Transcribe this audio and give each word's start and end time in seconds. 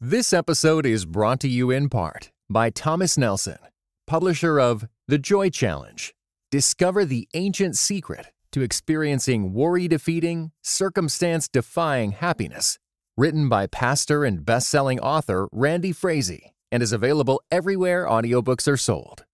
This 0.00 0.34
episode 0.34 0.84
is 0.84 1.06
brought 1.06 1.40
to 1.40 1.48
you 1.48 1.70
in 1.70 1.88
part 1.88 2.30
by 2.50 2.68
Thomas 2.68 3.16
Nelson, 3.16 3.56
publisher 4.06 4.60
of 4.60 4.86
The 5.08 5.16
Joy 5.16 5.48
Challenge. 5.48 6.12
Discover 6.50 7.06
the 7.06 7.26
ancient 7.32 7.78
secret 7.78 8.26
to 8.52 8.60
experiencing 8.60 9.54
worry 9.54 9.88
defeating, 9.88 10.52
circumstance 10.62 11.48
defying 11.48 12.12
happiness. 12.12 12.78
Written 13.16 13.48
by 13.48 13.68
pastor 13.68 14.26
and 14.26 14.44
best 14.44 14.68
selling 14.68 15.00
author 15.00 15.48
Randy 15.50 15.92
Frazee 15.92 16.52
and 16.70 16.82
is 16.82 16.92
available 16.92 17.40
everywhere 17.50 18.06
audiobooks 18.06 18.68
are 18.68 18.76
sold. 18.76 19.24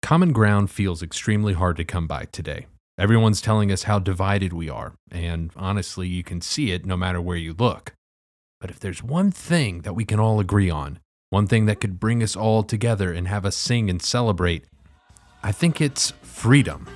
Common 0.00 0.32
ground 0.32 0.70
feels 0.70 1.02
extremely 1.02 1.52
hard 1.52 1.76
to 1.76 1.84
come 1.84 2.06
by 2.06 2.24
today. 2.32 2.64
Everyone's 2.98 3.42
telling 3.42 3.70
us 3.70 3.82
how 3.82 3.98
divided 3.98 4.54
we 4.54 4.70
are, 4.70 4.94
and 5.10 5.50
honestly, 5.56 6.08
you 6.08 6.24
can 6.24 6.40
see 6.40 6.70
it 6.70 6.86
no 6.86 6.96
matter 6.96 7.20
where 7.20 7.36
you 7.36 7.52
look. 7.52 7.92
But 8.60 8.70
if 8.70 8.80
there's 8.80 9.02
one 9.02 9.30
thing 9.30 9.82
that 9.82 9.94
we 9.94 10.04
can 10.04 10.18
all 10.18 10.40
agree 10.40 10.68
on, 10.68 10.98
one 11.30 11.46
thing 11.46 11.66
that 11.66 11.80
could 11.80 12.00
bring 12.00 12.22
us 12.22 12.34
all 12.34 12.62
together 12.64 13.12
and 13.12 13.28
have 13.28 13.46
us 13.46 13.56
sing 13.56 13.88
and 13.88 14.02
celebrate, 14.02 14.64
I 15.42 15.52
think 15.52 15.80
it's 15.80 16.10
freedom. 16.22 16.88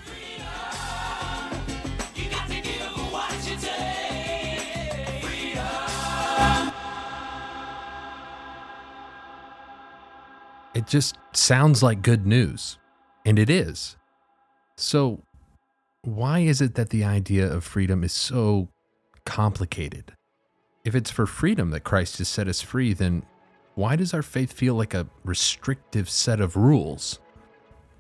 It 10.75 10.87
just 10.87 11.19
sounds 11.33 11.83
like 11.83 12.03
good 12.03 12.27
news, 12.27 12.79
and 13.27 13.39
it 13.39 13.51
is. 13.51 13.97
So, 14.77 15.23
why 16.01 16.41
is 16.41 16.63
it 16.63 16.75
that 16.77 16.89
the 16.89 17.05
idea 17.05 17.47
of 17.47 17.63
freedom 17.63 18.03
is 18.03 18.13
so 18.13 18.71
complicated? 19.27 20.15
If 20.85 20.95
it's 20.95 21.11
for 21.11 21.27
freedom 21.27 21.71
that 21.71 21.85
Christ 21.85 22.19
has 22.19 22.29
set 22.29 22.49
us 22.49 22.61
free, 22.61 22.93
then 22.93 23.25
why 23.75 23.97
does 23.97 24.13
our 24.13 24.23
faith 24.23 24.53
feel 24.53 24.75
like 24.75 24.95
a 24.95 25.07
restrictive 25.25 26.11
set 26.11 26.41
of 26.41 26.57
rules? 26.57 27.21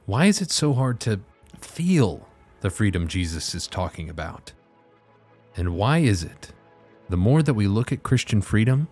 Why 0.06 0.26
is 0.26 0.40
it 0.40 0.50
so 0.50 0.72
hard 0.72 0.98
to 1.00 1.20
feel 1.58 2.28
the 2.60 2.70
freedom 2.70 3.06
Jesus 3.06 3.54
is 3.54 3.66
talking 3.66 4.10
about? 4.10 4.52
And 5.56 5.76
why 5.76 5.98
is 5.98 6.24
it 6.24 6.52
the 7.08 7.16
more 7.16 7.42
that 7.42 7.54
we 7.54 7.68
look 7.68 7.92
at 7.92 8.02
Christian 8.02 8.42
freedom, 8.42 8.88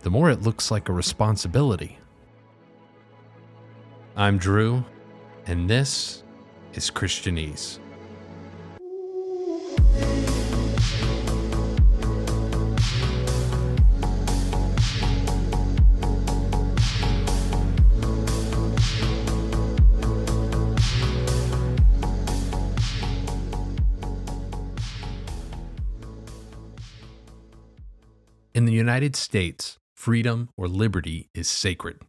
the 0.00 0.10
more 0.10 0.30
it 0.30 0.42
looks 0.42 0.70
like 0.70 0.88
a 0.88 0.92
responsibility? 0.92 1.98
I'm 4.16 4.38
Drew, 4.38 4.84
and 5.46 5.68
this 5.68 6.22
is 6.74 6.90
Christianese. 6.90 7.80
United 28.96 29.14
States, 29.14 29.76
freedom 29.94 30.48
or 30.56 30.66
liberty 30.66 31.28
is 31.34 31.48
sacred. 31.48 32.00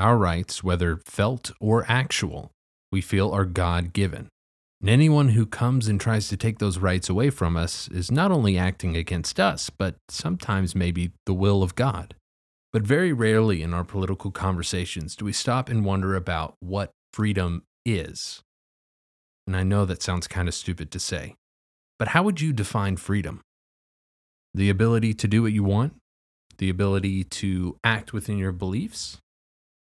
Our 0.00 0.18
rights, 0.18 0.64
whether 0.64 0.96
felt 1.04 1.52
or 1.60 1.84
actual, 1.88 2.50
we 2.90 3.00
feel 3.00 3.30
are 3.30 3.44
God 3.44 3.92
given. 3.92 4.26
And 4.80 4.90
anyone 4.90 5.28
who 5.28 5.46
comes 5.46 5.86
and 5.86 6.00
tries 6.00 6.26
to 6.26 6.36
take 6.36 6.58
those 6.58 6.78
rights 6.78 7.08
away 7.08 7.30
from 7.30 7.56
us 7.56 7.86
is 7.92 8.10
not 8.10 8.32
only 8.32 8.58
acting 8.58 8.96
against 8.96 9.38
us, 9.38 9.70
but 9.70 9.94
sometimes 10.08 10.74
maybe 10.74 11.12
the 11.24 11.34
will 11.34 11.62
of 11.62 11.76
God. 11.76 12.16
But 12.72 12.82
very 12.82 13.12
rarely 13.12 13.62
in 13.62 13.72
our 13.72 13.84
political 13.84 14.32
conversations 14.32 15.14
do 15.14 15.24
we 15.24 15.32
stop 15.32 15.68
and 15.68 15.84
wonder 15.84 16.16
about 16.16 16.56
what 16.58 16.90
freedom 17.12 17.62
is. 17.86 18.42
And 19.46 19.56
I 19.56 19.62
know 19.62 19.84
that 19.84 20.02
sounds 20.02 20.26
kind 20.26 20.48
of 20.48 20.54
stupid 20.54 20.90
to 20.90 20.98
say, 20.98 21.36
but 21.96 22.08
how 22.08 22.24
would 22.24 22.40
you 22.40 22.52
define 22.52 22.96
freedom? 22.96 23.40
the 24.54 24.70
ability 24.70 25.14
to 25.14 25.28
do 25.28 25.42
what 25.42 25.52
you 25.52 25.62
want, 25.62 25.94
the 26.58 26.68
ability 26.68 27.24
to 27.24 27.76
act 27.82 28.12
within 28.12 28.38
your 28.38 28.52
beliefs, 28.52 29.18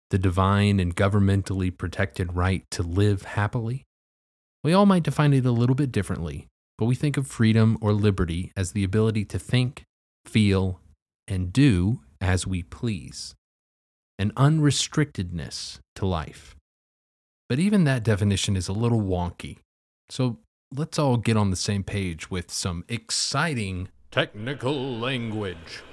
the 0.09 0.17
divine 0.17 0.79
and 0.79 0.95
governmentally 0.95 1.75
protected 1.75 2.35
right 2.35 2.63
to 2.71 2.83
live 2.83 3.23
happily. 3.23 3.83
We 4.63 4.73
all 4.73 4.85
might 4.85 5.03
define 5.03 5.33
it 5.33 5.45
a 5.45 5.51
little 5.51 5.75
bit 5.75 5.91
differently, 5.91 6.47
but 6.77 6.85
we 6.85 6.95
think 6.95 7.17
of 7.17 7.27
freedom 7.27 7.77
or 7.81 7.93
liberty 7.93 8.51
as 8.57 8.73
the 8.73 8.83
ability 8.83 9.25
to 9.25 9.39
think, 9.39 9.83
feel, 10.25 10.79
and 11.27 11.53
do 11.53 12.01
as 12.19 12.45
we 12.45 12.63
please, 12.63 13.35
an 14.17 14.31
unrestrictedness 14.31 15.79
to 15.95 16.05
life. 16.05 16.55
But 17.47 17.59
even 17.59 17.85
that 17.85 18.03
definition 18.03 18.55
is 18.55 18.67
a 18.67 18.73
little 18.73 19.01
wonky. 19.01 19.57
So 20.09 20.37
let's 20.75 20.99
all 20.99 21.17
get 21.17 21.37
on 21.37 21.49
the 21.49 21.55
same 21.55 21.83
page 21.83 22.29
with 22.29 22.51
some 22.51 22.83
exciting 22.89 23.89
Technical 24.11 24.97
language. 24.97 25.83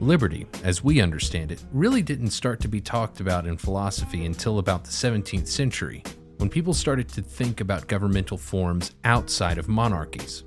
Liberty, 0.00 0.46
as 0.62 0.84
we 0.84 1.00
understand 1.00 1.52
it, 1.52 1.62
really 1.72 2.02
didn't 2.02 2.30
start 2.30 2.60
to 2.60 2.68
be 2.68 2.80
talked 2.80 3.20
about 3.20 3.46
in 3.46 3.56
philosophy 3.56 4.26
until 4.26 4.58
about 4.58 4.84
the 4.84 4.90
17th 4.90 5.46
century, 5.46 6.02
when 6.38 6.48
people 6.48 6.74
started 6.74 7.08
to 7.08 7.22
think 7.22 7.60
about 7.60 7.86
governmental 7.86 8.36
forms 8.36 8.92
outside 9.04 9.56
of 9.56 9.68
monarchies. 9.68 10.44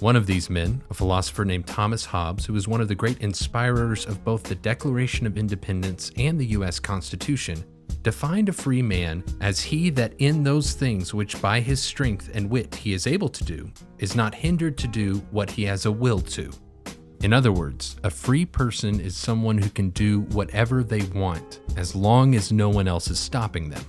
One 0.00 0.14
of 0.14 0.26
these 0.26 0.48
men, 0.48 0.80
a 0.90 0.94
philosopher 0.94 1.44
named 1.44 1.66
Thomas 1.66 2.04
Hobbes, 2.04 2.46
who 2.46 2.52
was 2.52 2.68
one 2.68 2.80
of 2.80 2.86
the 2.86 2.94
great 2.94 3.18
inspirers 3.18 4.06
of 4.06 4.24
both 4.24 4.44
the 4.44 4.54
Declaration 4.54 5.26
of 5.26 5.36
Independence 5.36 6.12
and 6.16 6.38
the 6.38 6.46
U.S. 6.46 6.78
Constitution, 6.78 7.64
defined 8.02 8.48
a 8.48 8.52
free 8.52 8.80
man 8.80 9.24
as 9.40 9.60
he 9.60 9.90
that 9.90 10.14
in 10.18 10.44
those 10.44 10.72
things 10.72 11.12
which 11.12 11.42
by 11.42 11.58
his 11.58 11.82
strength 11.82 12.30
and 12.32 12.48
wit 12.48 12.74
he 12.76 12.92
is 12.92 13.08
able 13.08 13.28
to 13.28 13.42
do, 13.42 13.70
is 13.98 14.14
not 14.14 14.36
hindered 14.36 14.78
to 14.78 14.86
do 14.86 15.16
what 15.32 15.50
he 15.50 15.64
has 15.64 15.84
a 15.84 15.90
will 15.90 16.20
to. 16.20 16.50
In 17.20 17.32
other 17.32 17.50
words, 17.50 17.96
a 18.04 18.10
free 18.10 18.44
person 18.44 19.00
is 19.00 19.16
someone 19.16 19.58
who 19.58 19.68
can 19.70 19.90
do 19.90 20.20
whatever 20.20 20.84
they 20.84 21.02
want, 21.02 21.60
as 21.76 21.96
long 21.96 22.36
as 22.36 22.52
no 22.52 22.68
one 22.68 22.86
else 22.86 23.10
is 23.10 23.18
stopping 23.18 23.70
them. 23.70 23.84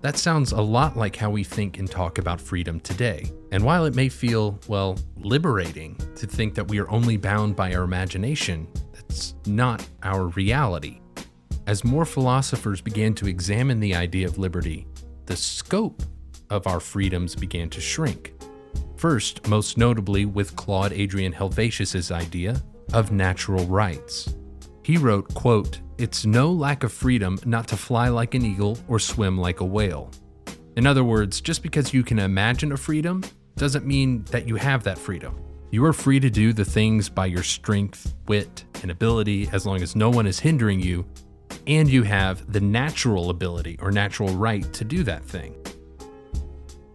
That 0.00 0.16
sounds 0.16 0.50
a 0.50 0.60
lot 0.60 0.96
like 0.96 1.14
how 1.14 1.30
we 1.30 1.44
think 1.44 1.78
and 1.78 1.88
talk 1.88 2.18
about 2.18 2.40
freedom 2.40 2.80
today. 2.80 3.30
And 3.52 3.64
while 3.64 3.84
it 3.84 3.94
may 3.94 4.08
feel, 4.08 4.58
well, 4.66 4.98
liberating 5.16 5.96
to 6.16 6.26
think 6.26 6.54
that 6.54 6.68
we 6.68 6.80
are 6.80 6.90
only 6.90 7.16
bound 7.16 7.54
by 7.54 7.72
our 7.74 7.82
imagination, 7.84 8.66
that's 8.92 9.34
not 9.46 9.86
our 10.02 10.26
reality. 10.26 11.00
As 11.68 11.84
more 11.84 12.04
philosophers 12.04 12.80
began 12.80 13.14
to 13.14 13.28
examine 13.28 13.78
the 13.78 13.94
idea 13.94 14.26
of 14.26 14.38
liberty, 14.38 14.86
the 15.26 15.36
scope 15.36 16.02
of 16.50 16.66
our 16.66 16.80
freedoms 16.80 17.34
began 17.34 17.68
to 17.70 17.80
shrink. 17.80 18.37
First, 18.96 19.46
most 19.48 19.78
notably 19.78 20.24
with 20.24 20.56
Claude 20.56 20.92
Adrien 20.92 21.32
Helvetius's 21.32 22.10
idea 22.10 22.62
of 22.92 23.12
natural 23.12 23.64
rights. 23.66 24.34
He 24.82 24.96
wrote, 24.96 25.32
quote, 25.34 25.80
"It's 25.98 26.24
no 26.24 26.50
lack 26.50 26.82
of 26.82 26.92
freedom 26.92 27.38
not 27.44 27.68
to 27.68 27.76
fly 27.76 28.08
like 28.08 28.34
an 28.34 28.44
eagle 28.44 28.78
or 28.88 28.98
swim 28.98 29.38
like 29.38 29.60
a 29.60 29.64
whale." 29.64 30.10
In 30.76 30.86
other 30.86 31.04
words, 31.04 31.40
just 31.40 31.62
because 31.62 31.92
you 31.92 32.02
can 32.02 32.18
imagine 32.18 32.72
a 32.72 32.76
freedom 32.76 33.22
doesn't 33.56 33.86
mean 33.86 34.24
that 34.30 34.48
you 34.48 34.56
have 34.56 34.84
that 34.84 34.98
freedom. 34.98 35.34
You 35.70 35.84
are 35.84 35.92
free 35.92 36.20
to 36.20 36.30
do 36.30 36.52
the 36.52 36.64
things 36.64 37.08
by 37.08 37.26
your 37.26 37.42
strength, 37.42 38.14
wit, 38.26 38.64
and 38.82 38.90
ability 38.90 39.48
as 39.52 39.66
long 39.66 39.82
as 39.82 39.94
no 39.94 40.08
one 40.08 40.26
is 40.26 40.38
hindering 40.38 40.80
you 40.80 41.04
and 41.66 41.88
you 41.88 42.02
have 42.04 42.50
the 42.50 42.60
natural 42.60 43.28
ability 43.28 43.76
or 43.82 43.90
natural 43.90 44.30
right 44.30 44.72
to 44.72 44.84
do 44.84 45.02
that 45.02 45.22
thing. 45.24 45.54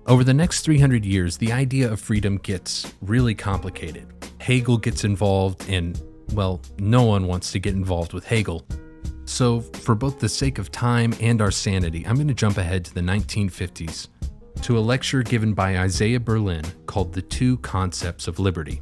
Over 0.05 0.25
the 0.25 0.33
next 0.33 0.61
300 0.65 1.05
years, 1.05 1.37
the 1.37 1.53
idea 1.53 1.89
of 1.89 1.97
freedom 1.97 2.37
gets 2.37 2.93
really 3.01 3.33
complicated. 3.33 4.05
Hegel 4.41 4.77
gets 4.77 5.05
involved, 5.05 5.69
and, 5.69 5.99
well, 6.33 6.61
no 6.77 7.03
one 7.03 7.25
wants 7.25 7.53
to 7.53 7.59
get 7.59 7.73
involved 7.73 8.11
with 8.11 8.25
Hegel. 8.25 8.67
So, 9.23 9.61
for 9.61 9.95
both 9.95 10.19
the 10.19 10.27
sake 10.27 10.59
of 10.59 10.71
time 10.71 11.13
and 11.21 11.41
our 11.41 11.51
sanity, 11.51 12.05
I'm 12.05 12.15
going 12.15 12.27
to 12.27 12.33
jump 12.33 12.57
ahead 12.57 12.83
to 12.83 12.93
the 12.93 12.99
1950s 12.99 14.09
to 14.63 14.77
a 14.77 14.81
lecture 14.81 15.23
given 15.23 15.53
by 15.53 15.77
Isaiah 15.77 16.19
Berlin 16.19 16.65
called 16.85 17.13
The 17.13 17.21
Two 17.21 17.57
Concepts 17.59 18.27
of 18.27 18.39
Liberty. 18.39 18.81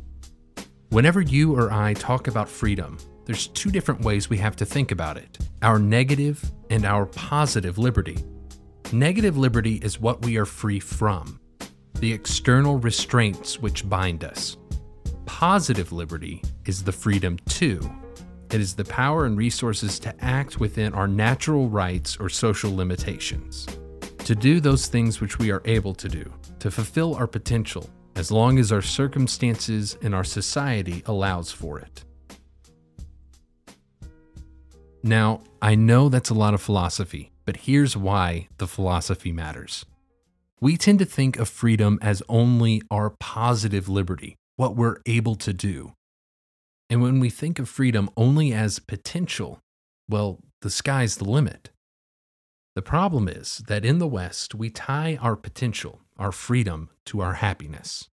Whenever 0.90 1.22
you 1.22 1.56
or 1.56 1.72
I 1.72 1.94
talk 1.94 2.28
about 2.28 2.50
freedom, 2.50 2.98
there's 3.25 3.48
two 3.48 3.69
different 3.69 4.01
ways 4.01 4.28
we 4.28 4.38
have 4.38 4.56
to 4.56 4.66
think 4.66 4.92
about 4.92 5.18
it 5.18 5.38
our 5.62 5.78
negative 5.78 6.44
and 6.72 6.84
our 6.84 7.06
positive 7.06 7.78
liberty. 7.78 8.18
Negative 8.94 9.38
liberty 9.38 9.76
is 9.76 10.02
what 10.02 10.26
we 10.26 10.36
are 10.36 10.46
free 10.46 10.82
from, 10.82 11.40
the 12.00 12.12
external 12.12 12.78
restraints 12.78 13.58
which 13.58 13.88
bind 13.88 14.26
us. 14.26 14.58
Positive 15.26 15.94
liberty 15.94 16.44
is 16.66 16.84
the 16.84 16.92
freedom 16.92 17.38
to. 17.48 17.80
It 18.52 18.60
is 18.60 18.76
the 18.76 18.84
power 18.84 19.26
and 19.26 19.38
resources 19.38 19.98
to 20.00 20.14
act 20.20 20.60
within 20.60 20.94
our 20.94 21.08
natural 21.08 21.70
rights 21.70 22.18
or 22.18 22.28
social 22.28 22.76
limitations, 22.76 23.66
to 24.26 24.36
do 24.36 24.60
those 24.60 24.88
things 24.88 25.22
which 25.22 25.40
we 25.40 25.52
are 25.52 25.62
able 25.64 25.94
to 25.96 26.10
do, 26.10 26.30
to 26.60 26.70
fulfill 26.70 27.16
our 27.16 27.28
potential 27.28 27.90
as 28.18 28.30
long 28.30 28.60
as 28.60 28.74
our 28.74 28.82
circumstances 28.82 29.98
and 30.02 30.14
our 30.14 30.26
society 30.26 31.02
allows 31.06 31.50
for 31.50 31.80
it. 31.80 32.04
Now, 35.02 35.44
I 35.62 35.76
know 35.76 36.10
that's 36.10 36.30
a 36.30 36.34
lot 36.34 36.54
of 36.54 36.62
philosophy, 36.62 37.31
but 37.51 37.63
here's 37.63 37.98
why 37.98 38.48
the 38.59 38.65
philosophy 38.65 39.33
matters. 39.33 39.86
We 40.62 40.77
tend 40.77 41.00
to 41.00 41.06
think 41.06 41.38
of 41.38 41.50
freedom 41.50 42.00
as 42.01 42.24
only 42.30 42.81
our 42.89 43.09
positive 43.09 43.89
liberty, 43.89 44.38
what 44.56 44.77
we're 44.77 45.01
able 45.06 45.36
to 45.36 45.51
do. 45.51 45.92
And 46.89 47.01
when 47.01 47.19
we 47.19 47.30
think 47.30 47.59
of 47.59 47.68
freedom 47.68 48.09
only 48.15 48.53
as 48.53 48.80
potential, 48.80 49.59
well, 50.07 50.39
the 50.62 50.69
sky's 50.69 51.18
the 51.18 51.25
limit. 51.25 51.71
The 52.75 52.81
problem 52.81 53.27
is 53.27 53.57
that 53.68 53.83
in 53.83 54.00
the 54.00 54.07
West, 54.07 54.56
we 54.56 54.69
tie 54.69 55.19
our 55.21 55.36
potential, 55.36 56.00
our 56.18 56.31
freedom, 56.31 56.89
to 57.07 57.19
our 57.19 57.33
happiness. 57.33 58.07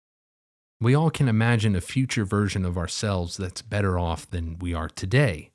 We 0.80 0.94
all 0.94 1.10
can 1.10 1.28
imagine 1.28 1.76
a 1.76 1.82
future 1.82 2.24
version 2.24 2.64
of 2.64 2.78
ourselves 2.78 3.36
that's 3.36 3.60
better 3.60 3.98
off 3.98 4.30
than 4.30 4.58
we 4.60 4.72
are 4.72 4.88
today. 4.88 5.50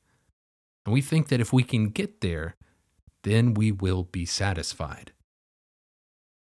And 0.86 0.94
we 0.94 1.02
think 1.02 1.30
that 1.30 1.42
if 1.42 1.52
we 1.52 1.64
can 1.64 1.90
get 1.90 2.22
there, 2.22 2.56
then 3.24 3.54
we 3.54 3.72
will 3.72 4.04
be 4.04 4.26
satisfied. 4.26 5.12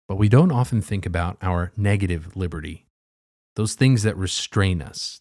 But 0.07 0.17
we 0.17 0.29
don't 0.29 0.51
often 0.51 0.81
think 0.81 1.05
about 1.05 1.37
our 1.41 1.71
negative 1.77 2.35
liberty, 2.35 2.85
those 3.55 3.75
things 3.75 4.03
that 4.03 4.17
restrain 4.17 4.81
us. 4.81 5.19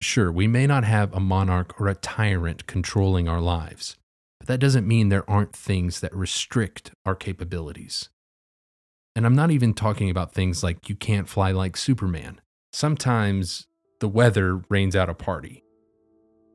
Sure, 0.00 0.30
we 0.30 0.46
may 0.46 0.66
not 0.66 0.84
have 0.84 1.12
a 1.12 1.20
monarch 1.20 1.80
or 1.80 1.88
a 1.88 1.94
tyrant 1.94 2.66
controlling 2.66 3.28
our 3.28 3.40
lives, 3.40 3.96
but 4.38 4.48
that 4.48 4.60
doesn't 4.60 4.86
mean 4.86 5.08
there 5.08 5.28
aren't 5.28 5.56
things 5.56 6.00
that 6.00 6.14
restrict 6.14 6.92
our 7.04 7.14
capabilities. 7.14 8.10
And 9.16 9.24
I'm 9.24 9.34
not 9.34 9.50
even 9.50 9.72
talking 9.72 10.10
about 10.10 10.34
things 10.34 10.62
like 10.62 10.90
you 10.90 10.94
can't 10.94 11.28
fly 11.28 11.50
like 11.50 11.76
Superman. 11.76 12.40
Sometimes 12.72 13.66
the 14.00 14.08
weather 14.08 14.60
rains 14.68 14.94
out 14.94 15.08
a 15.08 15.14
party. 15.14 15.64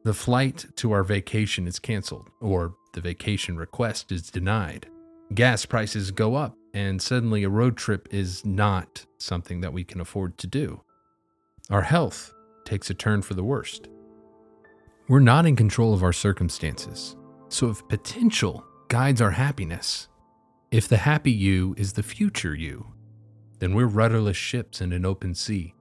The 0.04 0.14
flight 0.16 0.66
to 0.78 0.92
our 0.94 1.04
vacation 1.04 1.68
is 1.68 1.78
canceled, 1.78 2.32
or 2.40 2.74
the 2.94 3.02
vacation 3.02 3.56
request 3.56 4.12
is 4.12 4.32
denied. 4.32 4.88
Gas 5.36 5.66
prices 5.66 6.10
go 6.10 6.36
up, 6.36 6.58
and 6.74 7.00
suddenly 7.00 7.44
a 7.44 7.50
road 7.50 7.78
trip 7.78 8.08
is 8.12 8.44
not 8.44 9.06
something 9.20 9.62
that 9.62 9.74
we 9.74 9.84
can 9.84 10.02
afford 10.02 10.40
to 10.40 10.48
do. 10.48 10.82
Our 11.70 11.84
health 11.84 12.34
takes 12.66 12.90
a 12.90 12.96
turn 12.96 13.22
for 13.22 13.36
the 13.36 13.44
worst. 13.44 13.90
We're 15.08 15.20
not 15.20 15.46
in 15.46 15.56
control 15.56 15.94
of 15.94 16.04
our 16.04 16.14
circumstances. 16.14 17.16
So 17.50 17.70
if 17.70 17.88
potential 17.88 18.66
guides 18.88 19.22
our 19.22 19.32
happiness, 19.32 20.08
if 20.72 20.88
the 20.88 20.98
happy 20.98 21.32
you 21.32 21.76
is 21.78 21.94
the 21.94 22.04
future 22.04 22.56
you, 22.56 22.88
then 23.60 23.76
we're 23.76 23.86
rudderless 23.86 24.38
ships 24.38 24.82
in 24.82 24.94
an 24.94 25.06
open 25.06 25.36
sea, 25.36 25.76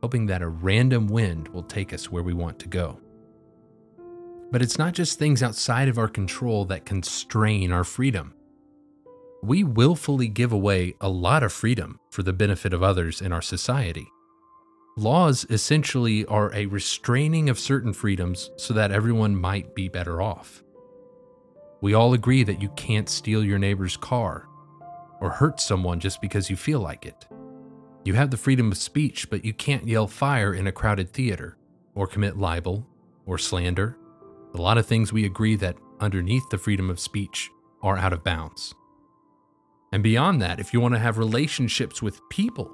hoping 0.00 0.26
that 0.26 0.42
a 0.42 0.48
random 0.48 1.08
wind 1.08 1.48
will 1.48 1.64
take 1.64 1.92
us 1.92 2.10
where 2.10 2.22
we 2.22 2.32
want 2.32 2.60
to 2.60 2.68
go. 2.68 3.00
But 4.50 4.62
it's 4.62 4.78
not 4.78 4.94
just 4.94 5.18
things 5.18 5.42
outside 5.42 5.88
of 5.88 5.98
our 5.98 6.08
control 6.08 6.64
that 6.66 6.84
constrain 6.84 7.72
our 7.72 7.84
freedom. 7.84 8.34
We 9.42 9.64
willfully 9.64 10.28
give 10.28 10.52
away 10.52 10.94
a 11.00 11.08
lot 11.08 11.42
of 11.42 11.52
freedom 11.52 12.00
for 12.10 12.22
the 12.22 12.32
benefit 12.32 12.72
of 12.72 12.82
others 12.82 13.20
in 13.20 13.32
our 13.32 13.42
society. 13.42 14.06
Laws 14.96 15.44
essentially 15.50 16.24
are 16.26 16.54
a 16.54 16.66
restraining 16.66 17.50
of 17.50 17.58
certain 17.58 17.92
freedoms 17.92 18.50
so 18.56 18.72
that 18.74 18.92
everyone 18.92 19.34
might 19.34 19.74
be 19.74 19.88
better 19.88 20.22
off. 20.22 20.62
We 21.80 21.94
all 21.94 22.14
agree 22.14 22.44
that 22.44 22.62
you 22.62 22.68
can't 22.70 23.08
steal 23.08 23.44
your 23.44 23.58
neighbor's 23.58 23.96
car 23.96 24.48
or 25.20 25.30
hurt 25.30 25.60
someone 25.60 26.00
just 26.00 26.20
because 26.20 26.48
you 26.48 26.56
feel 26.56 26.80
like 26.80 27.04
it. 27.04 27.26
You 28.04 28.14
have 28.14 28.30
the 28.30 28.36
freedom 28.36 28.70
of 28.70 28.78
speech, 28.78 29.28
but 29.28 29.44
you 29.44 29.52
can't 29.52 29.88
yell 29.88 30.06
fire 30.06 30.54
in 30.54 30.66
a 30.66 30.72
crowded 30.72 31.10
theater 31.10 31.56
or 31.94 32.06
commit 32.06 32.38
libel 32.38 32.86
or 33.26 33.36
slander. 33.36 33.98
A 34.54 34.60
lot 34.60 34.78
of 34.78 34.86
things 34.86 35.12
we 35.12 35.24
agree 35.24 35.56
that 35.56 35.76
underneath 36.00 36.48
the 36.48 36.58
freedom 36.58 36.88
of 36.88 37.00
speech 37.00 37.50
are 37.82 37.98
out 37.98 38.12
of 38.12 38.22
bounds. 38.22 38.74
And 39.92 40.02
beyond 40.02 40.40
that, 40.42 40.60
if 40.60 40.72
you 40.72 40.80
want 40.80 40.94
to 40.94 41.00
have 41.00 41.18
relationships 41.18 42.00
with 42.00 42.20
people, 42.30 42.72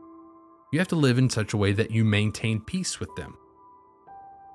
you 0.73 0.79
have 0.79 0.89
to 0.89 0.97
live 0.97 1.19
in 1.19 1.31
such 1.31 1.53
a 1.53 1.57
way 1.57 1.73
that 1.73 1.91
you 1.91 2.05
maintain 2.05 2.61
peace 2.61 3.01
with 3.01 3.15
them. 3.17 3.37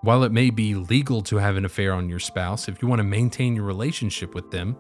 While 0.02 0.24
it 0.24 0.32
may 0.32 0.52
be 0.52 0.76
legal 0.76 1.24
to 1.24 1.38
have 1.38 1.58
an 1.58 1.66
affair 1.66 1.94
on 1.94 2.10
your 2.10 2.20
spouse, 2.20 2.68
if 2.68 2.82
you 2.82 2.88
want 2.88 3.00
to 3.00 3.04
maintain 3.04 3.56
your 3.56 3.66
relationship 3.66 4.36
with 4.36 4.52
them, 4.52 4.78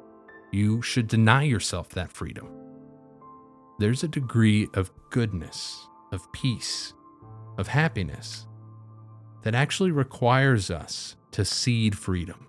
you 0.51 0.83
should 0.83 1.07
deny 1.07 1.43
yourself 1.43 1.89
that 1.89 2.11
freedom. 2.11 2.47
There's 3.79 4.03
a 4.03 4.07
degree 4.07 4.67
of 4.75 4.91
goodness, 5.09 5.87
of 6.11 6.31
peace, 6.31 6.93
of 7.57 7.67
happiness 7.67 8.45
that 9.41 9.55
actually 9.55 9.91
requires 9.91 10.69
us 10.69 11.15
to 11.35 11.43
cede 11.43 11.97
freedom, 11.97 12.47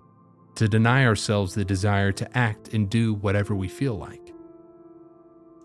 to 0.55 0.65
deny 0.65 1.05
ourselves 1.05 1.53
the 1.53 1.65
desire 1.65 2.13
to 2.13 2.37
act 2.37 2.73
and 2.73 2.89
do 2.89 3.13
whatever 3.15 3.53
we 3.53 3.67
feel 3.67 3.97
like. 3.97 4.33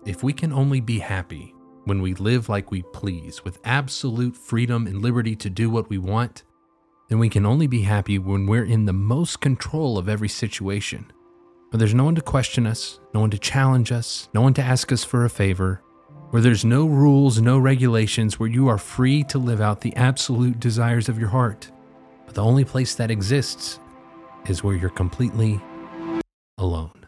If 0.04 0.24
we 0.24 0.32
can 0.32 0.52
only 0.52 0.80
be 0.80 0.98
happy 0.98 1.54
when 1.84 2.02
we 2.02 2.14
live 2.14 2.48
like 2.48 2.72
we 2.72 2.82
please, 2.92 3.44
with 3.44 3.60
absolute 3.62 4.36
freedom 4.36 4.88
and 4.88 5.00
liberty 5.00 5.36
to 5.36 5.48
do 5.48 5.70
what 5.70 5.88
we 5.88 5.98
want, 5.98 6.42
then 7.08 7.20
we 7.20 7.28
can 7.28 7.46
only 7.46 7.68
be 7.68 7.82
happy 7.82 8.18
when 8.18 8.44
we're 8.44 8.64
in 8.64 8.86
the 8.86 8.92
most 8.92 9.40
control 9.40 9.98
of 9.98 10.08
every 10.08 10.28
situation. 10.28 11.06
Where 11.70 11.78
there's 11.78 11.94
no 11.94 12.02
one 12.02 12.16
to 12.16 12.22
question 12.22 12.66
us, 12.66 12.98
no 13.14 13.20
one 13.20 13.30
to 13.30 13.38
challenge 13.38 13.92
us, 13.92 14.28
no 14.34 14.40
one 14.40 14.54
to 14.54 14.62
ask 14.62 14.90
us 14.90 15.04
for 15.04 15.24
a 15.24 15.30
favor, 15.30 15.80
where 16.30 16.42
there's 16.42 16.64
no 16.64 16.86
rules, 16.86 17.40
no 17.40 17.56
regulations, 17.56 18.40
where 18.40 18.48
you 18.48 18.66
are 18.66 18.78
free 18.78 19.22
to 19.24 19.38
live 19.38 19.60
out 19.60 19.80
the 19.80 19.94
absolute 19.94 20.58
desires 20.58 21.08
of 21.08 21.20
your 21.20 21.28
heart. 21.28 21.70
But 22.32 22.36
the 22.40 22.48
only 22.48 22.64
place 22.64 22.94
that 22.94 23.10
exists 23.10 23.78
is 24.46 24.64
where 24.64 24.74
you're 24.74 24.88
completely 24.88 25.60
alone. 26.56 27.04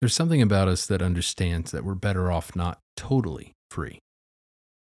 There's 0.00 0.14
something 0.14 0.40
about 0.40 0.66
us 0.66 0.86
that 0.86 1.02
understands 1.02 1.72
that 1.72 1.84
we're 1.84 1.94
better 1.94 2.32
off 2.32 2.56
not 2.56 2.78
totally 2.96 3.52
free, 3.70 3.98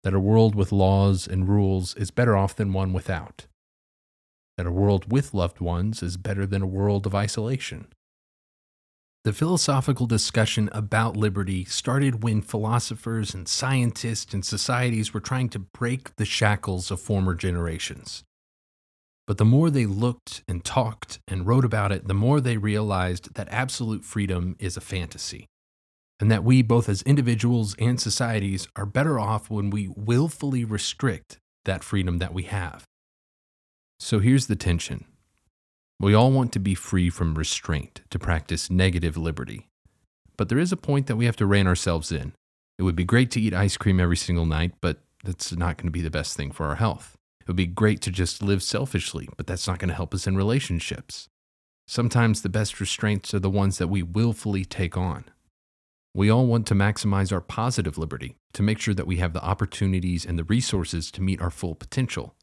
that 0.04 0.12
a 0.12 0.20
world 0.20 0.54
with 0.54 0.70
laws 0.70 1.26
and 1.26 1.48
rules 1.48 1.94
is 1.94 2.10
better 2.10 2.36
off 2.36 2.54
than 2.54 2.74
one 2.74 2.92
without, 2.92 3.46
that 4.58 4.66
a 4.66 4.70
world 4.70 5.10
with 5.10 5.32
loved 5.32 5.62
ones 5.62 6.02
is 6.02 6.18
better 6.18 6.44
than 6.44 6.60
a 6.60 6.66
world 6.66 7.06
of 7.06 7.14
isolation. 7.14 7.86
The 9.28 9.34
philosophical 9.34 10.06
discussion 10.06 10.70
about 10.72 11.14
liberty 11.14 11.66
started 11.66 12.22
when 12.22 12.40
philosophers 12.40 13.34
and 13.34 13.46
scientists 13.46 14.32
and 14.32 14.42
societies 14.42 15.12
were 15.12 15.20
trying 15.20 15.50
to 15.50 15.58
break 15.58 16.16
the 16.16 16.24
shackles 16.24 16.90
of 16.90 16.98
former 16.98 17.34
generations. 17.34 18.24
But 19.26 19.36
the 19.36 19.44
more 19.44 19.68
they 19.68 19.84
looked 19.84 20.44
and 20.48 20.64
talked 20.64 21.18
and 21.28 21.46
wrote 21.46 21.66
about 21.66 21.92
it, 21.92 22.08
the 22.08 22.14
more 22.14 22.40
they 22.40 22.56
realized 22.56 23.34
that 23.34 23.48
absolute 23.50 24.02
freedom 24.02 24.56
is 24.58 24.78
a 24.78 24.80
fantasy. 24.80 25.44
And 26.18 26.30
that 26.30 26.42
we, 26.42 26.62
both 26.62 26.88
as 26.88 27.02
individuals 27.02 27.76
and 27.78 28.00
societies, 28.00 28.66
are 28.76 28.86
better 28.86 29.20
off 29.20 29.50
when 29.50 29.68
we 29.68 29.88
willfully 29.88 30.64
restrict 30.64 31.36
that 31.66 31.84
freedom 31.84 32.16
that 32.16 32.32
we 32.32 32.44
have. 32.44 32.84
So 34.00 34.20
here's 34.20 34.46
the 34.46 34.56
tension 34.56 35.04
we 36.00 36.14
all 36.14 36.30
want 36.30 36.52
to 36.52 36.60
be 36.60 36.74
free 36.74 37.10
from 37.10 37.34
restraint, 37.34 38.02
to 38.10 38.18
practice 38.18 38.70
negative 38.70 39.16
liberty. 39.16 39.68
But 40.36 40.48
there 40.48 40.58
is 40.58 40.72
a 40.72 40.76
point 40.76 41.08
that 41.08 41.16
we 41.16 41.24
have 41.26 41.36
to 41.36 41.46
rein 41.46 41.66
ourselves 41.66 42.12
in. 42.12 42.34
It 42.78 42.84
would 42.84 42.94
be 42.94 43.04
great 43.04 43.32
to 43.32 43.40
eat 43.40 43.52
ice 43.52 43.76
cream 43.76 43.98
every 43.98 44.16
single 44.16 44.46
night, 44.46 44.74
but 44.80 44.98
that's 45.24 45.50
not 45.56 45.76
going 45.76 45.88
to 45.88 45.92
be 45.92 46.02
the 46.02 46.10
best 46.10 46.36
thing 46.36 46.52
for 46.52 46.66
our 46.66 46.76
health. 46.76 47.16
It 47.40 47.48
would 47.48 47.56
be 47.56 47.66
great 47.66 48.00
to 48.02 48.12
just 48.12 48.42
live 48.42 48.62
selfishly, 48.62 49.28
but 49.36 49.48
that's 49.48 49.66
not 49.66 49.80
going 49.80 49.88
to 49.88 49.94
help 49.94 50.14
us 50.14 50.26
in 50.26 50.36
relationships. 50.36 51.28
Sometimes 51.88 52.42
the 52.42 52.48
best 52.48 52.78
restraints 52.80 53.34
are 53.34 53.40
the 53.40 53.50
ones 53.50 53.78
that 53.78 53.88
we 53.88 54.02
willfully 54.02 54.64
take 54.64 54.96
on. 54.96 55.24
We 56.14 56.30
all 56.30 56.46
want 56.46 56.66
to 56.68 56.74
maximize 56.74 57.32
our 57.32 57.40
positive 57.40 57.98
liberty 57.98 58.36
to 58.52 58.62
make 58.62 58.78
sure 58.78 58.94
that 58.94 59.06
we 59.06 59.16
have 59.16 59.32
the 59.32 59.42
opportunities 59.44 60.24
and 60.24 60.38
the 60.38 60.44
resources 60.44 61.10
to 61.12 61.22
meet 61.22 61.40
our 61.40 61.50
full 61.50 61.74
potential. 61.74 62.34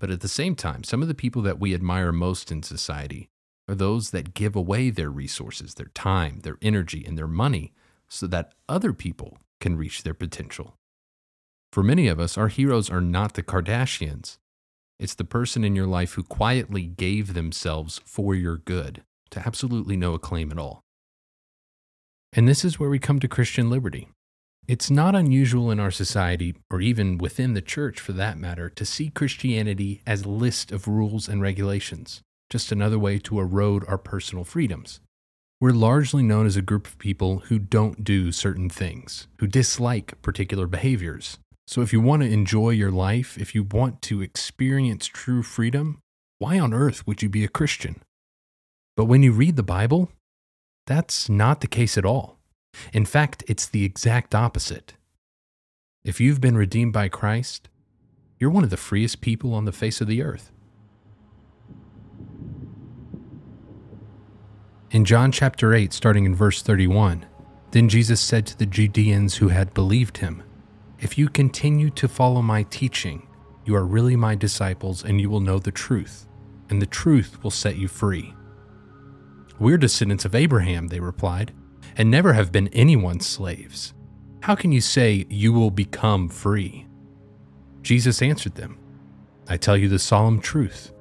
But 0.00 0.10
at 0.10 0.20
the 0.20 0.28
same 0.28 0.56
time, 0.56 0.82
some 0.82 1.02
of 1.02 1.08
the 1.08 1.14
people 1.14 1.42
that 1.42 1.60
we 1.60 1.74
admire 1.74 2.10
most 2.10 2.50
in 2.50 2.62
society 2.62 3.28
are 3.68 3.74
those 3.74 4.10
that 4.10 4.34
give 4.34 4.56
away 4.56 4.90
their 4.90 5.10
resources, 5.10 5.74
their 5.74 5.90
time, 5.94 6.40
their 6.40 6.56
energy, 6.60 7.04
and 7.06 7.16
their 7.16 7.28
money 7.28 7.72
so 8.08 8.26
that 8.26 8.54
other 8.68 8.92
people 8.92 9.38
can 9.60 9.76
reach 9.76 10.02
their 10.02 10.14
potential. 10.14 10.74
For 11.70 11.82
many 11.84 12.08
of 12.08 12.18
us, 12.18 12.36
our 12.36 12.48
heroes 12.48 12.90
are 12.90 13.02
not 13.02 13.34
the 13.34 13.44
Kardashians. 13.44 14.38
It's 14.98 15.14
the 15.14 15.24
person 15.24 15.62
in 15.62 15.76
your 15.76 15.86
life 15.86 16.14
who 16.14 16.24
quietly 16.24 16.86
gave 16.86 17.34
themselves 17.34 18.00
for 18.04 18.34
your 18.34 18.56
good 18.56 19.04
to 19.30 19.40
absolutely 19.46 19.96
no 19.96 20.14
acclaim 20.14 20.50
at 20.50 20.58
all. 20.58 20.80
And 22.32 22.48
this 22.48 22.64
is 22.64 22.80
where 22.80 22.90
we 22.90 22.98
come 22.98 23.20
to 23.20 23.28
Christian 23.28 23.70
liberty. 23.70 24.08
It's 24.68 24.90
not 24.90 25.16
unusual 25.16 25.70
in 25.70 25.80
our 25.80 25.90
society, 25.90 26.54
or 26.70 26.80
even 26.80 27.18
within 27.18 27.54
the 27.54 27.62
church 27.62 27.98
for 27.98 28.12
that 28.12 28.38
matter, 28.38 28.68
to 28.70 28.84
see 28.84 29.10
Christianity 29.10 30.00
as 30.06 30.22
a 30.22 30.28
list 30.28 30.70
of 30.70 30.86
rules 30.86 31.28
and 31.28 31.42
regulations, 31.42 32.20
just 32.50 32.70
another 32.70 32.98
way 32.98 33.18
to 33.18 33.40
erode 33.40 33.84
our 33.88 33.98
personal 33.98 34.44
freedoms. 34.44 35.00
we're 35.60 35.72
largely 35.72 36.22
known 36.22 36.46
as 36.46 36.56
a 36.56 36.62
group 36.62 36.86
of 36.86 36.98
people 36.98 37.40
who 37.48 37.58
don't 37.58 38.02
do 38.02 38.32
certain 38.32 38.70
things, 38.70 39.26
who 39.40 39.46
dislike 39.46 40.20
particular 40.22 40.66
behaviors. 40.66 41.38
So, 41.66 41.82
if 41.82 41.92
you 41.92 42.00
want 42.00 42.22
to 42.22 42.28
enjoy 42.28 42.70
your 42.70 42.90
life, 42.90 43.38
if 43.38 43.54
you 43.54 43.62
want 43.64 44.02
to 44.02 44.22
experience 44.22 45.06
true 45.06 45.42
freedom, 45.42 46.00
why 46.38 46.58
on 46.58 46.72
earth 46.74 47.06
would 47.06 47.22
you 47.22 47.28
be 47.28 47.44
a 47.44 47.48
Christian? 47.48 48.02
But 48.96 49.04
when 49.04 49.22
you 49.22 49.32
read 49.32 49.56
the 49.56 49.62
Bible, 49.62 50.10
that's 50.86 51.28
not 51.28 51.60
the 51.60 51.68
case 51.68 51.96
at 51.98 52.04
all. 52.06 52.38
In 52.92 53.04
fact, 53.04 53.44
it's 53.46 53.66
the 53.66 53.84
exact 53.84 54.34
opposite. 54.34 54.94
If 56.04 56.20
you've 56.20 56.40
been 56.40 56.56
redeemed 56.56 56.92
by 56.92 57.08
Christ, 57.08 57.68
you're 58.38 58.50
one 58.50 58.64
of 58.64 58.70
the 58.70 58.76
freest 58.76 59.20
people 59.20 59.54
on 59.54 59.64
the 59.66 59.72
face 59.72 60.00
of 60.00 60.06
the 60.06 60.22
earth. 60.22 60.50
In 64.90 65.04
John 65.04 65.30
chapter 65.30 65.72
8, 65.72 65.92
starting 65.92 66.24
in 66.24 66.34
verse 66.34 66.62
31, 66.62 67.26
then 67.70 67.88
Jesus 67.88 68.20
said 68.20 68.46
to 68.46 68.58
the 68.58 68.66
Judeans 68.66 69.36
who 69.36 69.48
had 69.48 69.74
believed 69.74 70.16
him, 70.16 70.42
If 70.98 71.16
you 71.16 71.28
continue 71.28 71.90
to 71.90 72.08
follow 72.08 72.42
my 72.42 72.64
teaching, 72.64 73.28
you 73.64 73.76
are 73.76 73.84
really 73.84 74.16
my 74.16 74.34
disciples 74.34 75.04
and 75.04 75.20
you 75.20 75.30
will 75.30 75.38
know 75.38 75.60
the 75.60 75.70
truth, 75.70 76.26
and 76.70 76.82
the 76.82 76.86
truth 76.86 77.42
will 77.44 77.52
set 77.52 77.76
you 77.76 77.86
free. 77.86 78.34
We're 79.60 79.78
descendants 79.78 80.24
of 80.24 80.34
Abraham, 80.34 80.88
they 80.88 80.98
replied, 80.98 81.52
and 82.00 82.10
never 82.10 82.32
have 82.32 82.50
been 82.50 82.68
anyone's 82.68 83.26
slaves. 83.26 83.92
How 84.40 84.54
can 84.54 84.72
you 84.72 84.80
say 84.80 85.26
you 85.28 85.52
will 85.52 85.70
become 85.70 86.30
free? 86.30 86.86
Jesus 87.82 88.22
answered 88.22 88.54
them, 88.54 88.78
I 89.46 89.58
tell 89.58 89.76
you 89.76 89.86
the 89.86 89.98
solemn 89.98 90.40
truth. 90.40 90.94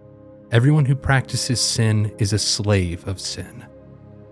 Everyone 0.51 0.84
who 0.84 0.96
practices 0.96 1.62
sin 1.62 2.13
is 2.18 2.34
a 2.34 2.38
slave 2.38 3.08
of 3.08 3.22
sin. 3.22 3.65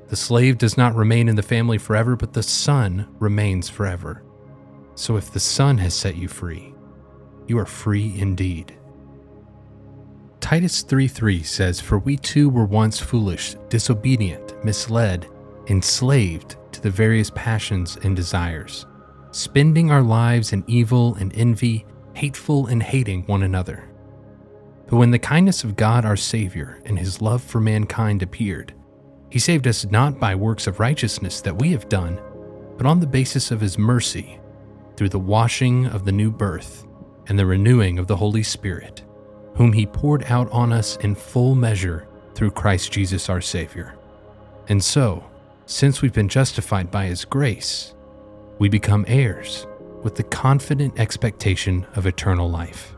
The 0.10 0.18
slave 0.18 0.58
does 0.58 0.76
not 0.76 0.94
remain 0.94 1.30
in 1.30 1.38
the 1.38 1.42
family 1.42 1.78
forever, 1.78 2.18
but 2.18 2.34
the 2.34 2.44
Son 2.44 3.08
remains 3.18 3.70
forever. 3.70 4.24
So 4.96 5.16
if 5.16 5.32
the 5.32 5.40
Son 5.40 5.78
has 5.78 5.94
set 5.94 6.18
you 6.18 6.28
free, 6.28 6.76
you 7.48 7.58
are 7.60 7.66
free 7.66 8.14
indeed. 8.20 8.78
Titus 10.42 10.84
3:3 10.84 11.46
says, 11.46 11.80
For 11.80 11.98
we 11.98 12.18
too 12.18 12.50
were 12.50 12.66
once 12.66 13.00
foolish, 13.00 13.56
disobedient, 13.70 14.66
misled, 14.66 15.30
enslaved 15.68 16.56
to 16.72 16.82
the 16.82 16.90
various 16.90 17.30
passions 17.32 17.98
and 18.04 18.16
desires, 18.16 18.86
spending 19.32 19.92
our 19.92 20.02
lives 20.02 20.54
in 20.54 20.64
evil 20.68 21.16
and 21.16 21.34
envy, 21.36 21.86
hateful 22.14 22.68
and 22.68 22.82
hating 22.82 23.24
one 23.24 23.44
another. 23.44 23.90
But 24.88 24.98
when 24.98 25.12
the 25.12 25.20
kindness 25.20 25.64
of 25.64 25.76
God 25.76 26.06
our 26.06 26.16
Savior 26.16 26.82
and 26.86 26.98
his 26.98 27.22
love 27.22 27.44
for 27.44 27.60
mankind 27.60 28.24
appeared, 28.24 28.74
he 29.30 29.40
saved 29.40 29.68
us 29.68 29.86
not 29.86 30.20
by 30.20 30.36
works 30.36 30.68
of 30.68 30.80
righteousness 30.80 31.42
that 31.42 31.58
we 31.58 31.72
have 31.72 31.90
done, 31.90 32.20
but 32.78 32.86
on 32.86 33.00
the 33.00 33.08
basis 33.08 33.52
of 33.52 33.60
His 33.60 33.78
mercy, 33.78 34.40
through 34.96 35.10
the 35.10 35.20
washing 35.20 35.86
of 35.88 36.06
the 36.06 36.12
new 36.12 36.32
birth 36.32 36.86
and 37.28 37.38
the 37.38 37.46
renewing 37.46 38.00
of 38.00 38.08
the 38.08 38.16
Holy 38.16 38.44
Spirit, 38.44 39.04
whom 39.56 39.74
He 39.74 39.86
poured 39.86 40.24
out 40.26 40.50
on 40.52 40.72
us 40.72 40.96
in 40.98 41.16
full 41.16 41.56
measure 41.56 42.08
through 42.36 42.52
Christ 42.52 42.92
Jesus 42.92 43.30
our 43.30 43.42
Savior. 43.42 43.96
And 44.70 44.84
so, 44.84 45.26
since 45.68 46.02
we've 46.02 46.14
been 46.14 46.30
justified 46.30 46.90
by 46.90 47.06
His 47.08 47.26
grace, 47.26 47.94
we 48.58 48.70
become 48.70 49.04
heirs 49.08 49.68
with 50.02 50.16
the 50.16 50.24
confident 50.24 50.98
expectation 50.98 51.86
of 51.94 52.08
eternal 52.08 52.50
life. 52.50 52.96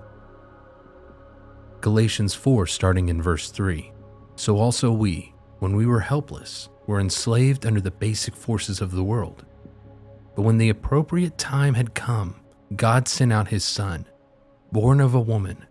Galatians 1.81 2.35
4, 2.35 2.67
starting 2.67 3.09
in 3.09 3.21
verse 3.21 3.49
3. 3.49 3.91
So 4.35 4.59
also 4.59 4.91
we, 4.91 5.33
when 5.57 5.75
we 5.75 5.87
were 5.87 5.99
helpless, 5.99 6.69
were 6.85 6.99
enslaved 6.99 7.65
under 7.65 7.81
the 7.81 7.89
basic 7.89 8.35
forces 8.35 8.81
of 8.81 8.91
the 8.91 9.03
world. 9.03 9.45
But 10.35 10.43
when 10.43 10.59
the 10.59 10.69
appropriate 10.69 11.39
time 11.39 11.73
had 11.73 11.95
come, 11.95 12.35
God 12.75 13.07
sent 13.07 13.33
out 13.33 13.47
his 13.47 13.63
Son, 13.63 14.05
born 14.71 15.01
of 15.01 15.15
a 15.15 15.19
woman, 15.19 15.65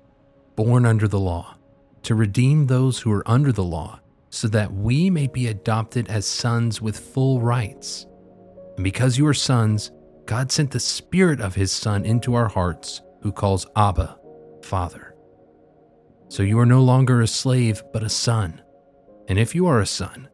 born 0.56 0.84
under 0.84 1.06
the 1.06 1.20
law, 1.20 1.54
to 2.02 2.16
redeem 2.16 2.66
those 2.66 2.98
who 2.98 3.12
are 3.12 3.28
under 3.30 3.52
the 3.52 3.62
law, 3.62 4.00
so 4.30 4.48
that 4.48 4.72
we 4.72 5.10
may 5.10 5.26
be 5.26 5.46
adopted 5.46 6.08
as 6.08 6.26
sons 6.26 6.80
with 6.80 6.98
full 6.98 7.40
rights. 7.40 8.06
And 8.76 8.84
because 8.84 9.18
you 9.18 9.26
are 9.26 9.34
sons, 9.34 9.90
God 10.26 10.52
sent 10.52 10.70
the 10.70 10.80
Spirit 10.80 11.40
of 11.40 11.54
his 11.54 11.72
Son 11.72 12.04
into 12.04 12.34
our 12.34 12.48
hearts, 12.48 13.00
who 13.22 13.32
calls 13.32 13.66
Abba, 13.76 14.18
Father. 14.62 15.14
So 16.28 16.42
you 16.42 16.58
are 16.58 16.66
no 16.66 16.82
longer 16.82 17.22
a 17.22 17.26
slave, 17.26 17.82
but 17.92 18.02
a 18.02 18.10
son. 18.10 18.60
And 19.28 19.38
if 19.38 19.54
you 19.54 19.66
are 19.66 19.80
a 19.80 19.86
son, 19.86 20.28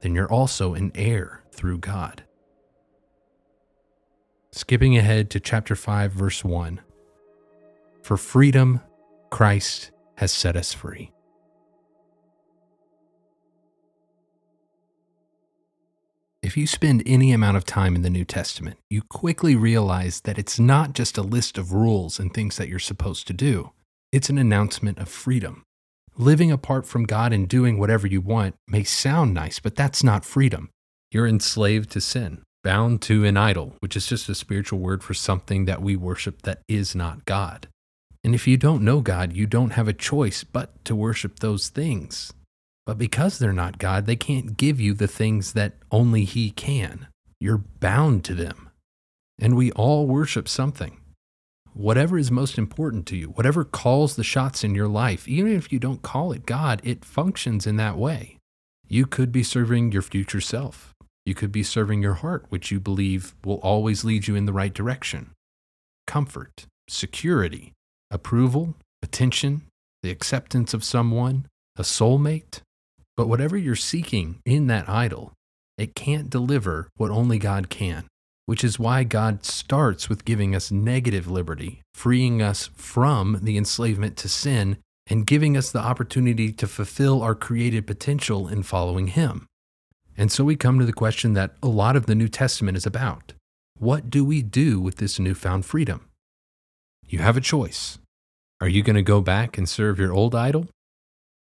then 0.00 0.14
you're 0.14 0.30
also 0.30 0.74
an 0.74 0.92
heir 0.94 1.42
through 1.52 1.78
God. 1.78 2.24
Skipping 4.52 4.96
ahead 4.96 5.30
to 5.30 5.40
chapter 5.40 5.74
5, 5.74 6.12
verse 6.12 6.44
1 6.44 6.80
For 8.02 8.16
freedom, 8.16 8.80
Christ 9.30 9.90
has 10.16 10.32
set 10.32 10.56
us 10.56 10.72
free. 10.72 11.12
If 16.42 16.56
you 16.56 16.66
spend 16.66 17.02
any 17.04 17.32
amount 17.32 17.58
of 17.58 17.66
time 17.66 17.94
in 17.94 18.00
the 18.00 18.08
New 18.08 18.24
Testament, 18.24 18.78
you 18.88 19.02
quickly 19.02 19.54
realize 19.54 20.22
that 20.22 20.38
it's 20.38 20.58
not 20.58 20.94
just 20.94 21.18
a 21.18 21.22
list 21.22 21.58
of 21.58 21.74
rules 21.74 22.18
and 22.18 22.32
things 22.32 22.56
that 22.56 22.66
you're 22.66 22.78
supposed 22.78 23.26
to 23.26 23.34
do, 23.34 23.72
it's 24.10 24.30
an 24.30 24.38
announcement 24.38 24.98
of 24.98 25.10
freedom. 25.10 25.64
Living 26.16 26.50
apart 26.50 26.86
from 26.86 27.04
God 27.04 27.34
and 27.34 27.46
doing 27.46 27.78
whatever 27.78 28.06
you 28.06 28.22
want 28.22 28.54
may 28.66 28.84
sound 28.84 29.34
nice, 29.34 29.58
but 29.58 29.76
that's 29.76 30.02
not 30.02 30.24
freedom. 30.24 30.70
You're 31.10 31.28
enslaved 31.28 31.90
to 31.90 32.00
sin, 32.00 32.42
bound 32.64 33.02
to 33.02 33.26
an 33.26 33.36
idol, 33.36 33.74
which 33.80 33.94
is 33.94 34.06
just 34.06 34.26
a 34.30 34.34
spiritual 34.34 34.78
word 34.78 35.04
for 35.04 35.12
something 35.12 35.66
that 35.66 35.82
we 35.82 35.94
worship 35.94 36.40
that 36.42 36.62
is 36.66 36.94
not 36.94 37.26
God. 37.26 37.68
And 38.24 38.34
if 38.34 38.46
you 38.46 38.56
don't 38.56 38.82
know 38.82 39.02
God, 39.02 39.34
you 39.34 39.46
don't 39.46 39.74
have 39.74 39.88
a 39.88 39.92
choice 39.92 40.42
but 40.42 40.82
to 40.86 40.96
worship 40.96 41.40
those 41.40 41.68
things. 41.68 42.32
But 42.86 42.98
because 42.98 43.38
they're 43.38 43.52
not 43.52 43.78
God, 43.78 44.06
they 44.06 44.16
can't 44.16 44.56
give 44.56 44.80
you 44.80 44.94
the 44.94 45.08
things 45.08 45.52
that 45.52 45.74
only 45.90 46.24
He 46.24 46.50
can. 46.50 47.08
You're 47.40 47.58
bound 47.58 48.24
to 48.24 48.34
them. 48.34 48.70
And 49.38 49.56
we 49.56 49.72
all 49.72 50.06
worship 50.06 50.48
something 50.48 51.00
whatever 51.72 52.18
is 52.18 52.30
most 52.30 52.58
important 52.58 53.06
to 53.06 53.16
you, 53.16 53.28
whatever 53.28 53.64
calls 53.64 54.16
the 54.16 54.24
shots 54.24 54.64
in 54.64 54.74
your 54.74 54.88
life, 54.88 55.28
even 55.28 55.52
if 55.52 55.72
you 55.72 55.78
don't 55.78 56.02
call 56.02 56.32
it 56.32 56.46
God, 56.46 56.80
it 56.84 57.04
functions 57.04 57.66
in 57.66 57.76
that 57.76 57.96
way. 57.96 58.38
You 58.88 59.06
could 59.06 59.30
be 59.30 59.42
serving 59.42 59.92
your 59.92 60.02
future 60.02 60.40
self. 60.40 60.92
You 61.24 61.34
could 61.34 61.52
be 61.52 61.62
serving 61.62 62.02
your 62.02 62.14
heart, 62.14 62.46
which 62.48 62.70
you 62.70 62.80
believe 62.80 63.34
will 63.44 63.60
always 63.60 64.04
lead 64.04 64.26
you 64.26 64.34
in 64.34 64.46
the 64.46 64.52
right 64.52 64.72
direction. 64.72 65.30
Comfort, 66.06 66.66
security, 66.88 67.72
approval, 68.10 68.74
attention, 69.02 69.62
the 70.02 70.10
acceptance 70.10 70.74
of 70.74 70.82
someone, 70.82 71.46
a 71.76 71.82
soulmate. 71.82 72.62
But 73.20 73.28
whatever 73.28 73.56
you're 73.58 73.76
seeking 73.76 74.40
in 74.46 74.66
that 74.68 74.88
idol, 74.88 75.34
it 75.76 75.94
can't 75.94 76.30
deliver 76.30 76.88
what 76.96 77.10
only 77.10 77.38
God 77.38 77.68
can 77.68 78.06
which 78.50 78.64
is 78.64 78.80
why 78.80 79.04
God 79.04 79.44
starts 79.44 80.08
with 80.08 80.24
giving 80.24 80.56
us 80.56 80.72
negative 80.72 81.30
liberty, 81.30 81.82
freeing 81.94 82.42
us 82.42 82.68
from 82.74 83.38
the 83.42 83.56
enslavement 83.56 84.16
to 84.16 84.28
sin, 84.28 84.76
and 85.06 85.24
giving 85.24 85.56
us 85.56 85.70
the 85.70 85.78
opportunity 85.78 86.50
to 86.54 86.66
fulfill 86.66 87.22
our 87.22 87.36
created 87.36 87.86
potential 87.86 88.48
in 88.48 88.64
following 88.64 89.06
Him. 89.06 89.46
And 90.16 90.32
so 90.32 90.42
we 90.42 90.56
come 90.56 90.80
to 90.80 90.84
the 90.84 90.92
question 90.92 91.34
that 91.34 91.54
a 91.62 91.68
lot 91.68 91.94
of 91.94 92.06
the 92.06 92.16
New 92.16 92.26
Testament 92.26 92.76
is 92.76 92.84
about 92.84 93.34
What 93.78 94.10
do 94.10 94.24
we 94.24 94.42
do 94.42 94.80
with 94.80 94.96
this 94.96 95.20
newfound 95.20 95.64
freedom? 95.64 96.08
You 97.06 97.20
have 97.20 97.36
a 97.36 97.40
choice. 97.40 98.00
Are 98.60 98.68
you 98.68 98.82
going 98.82 98.96
to 98.96 99.02
go 99.02 99.20
back 99.20 99.58
and 99.58 99.68
serve 99.68 100.00
your 100.00 100.12
old 100.12 100.34
idol? 100.34 100.66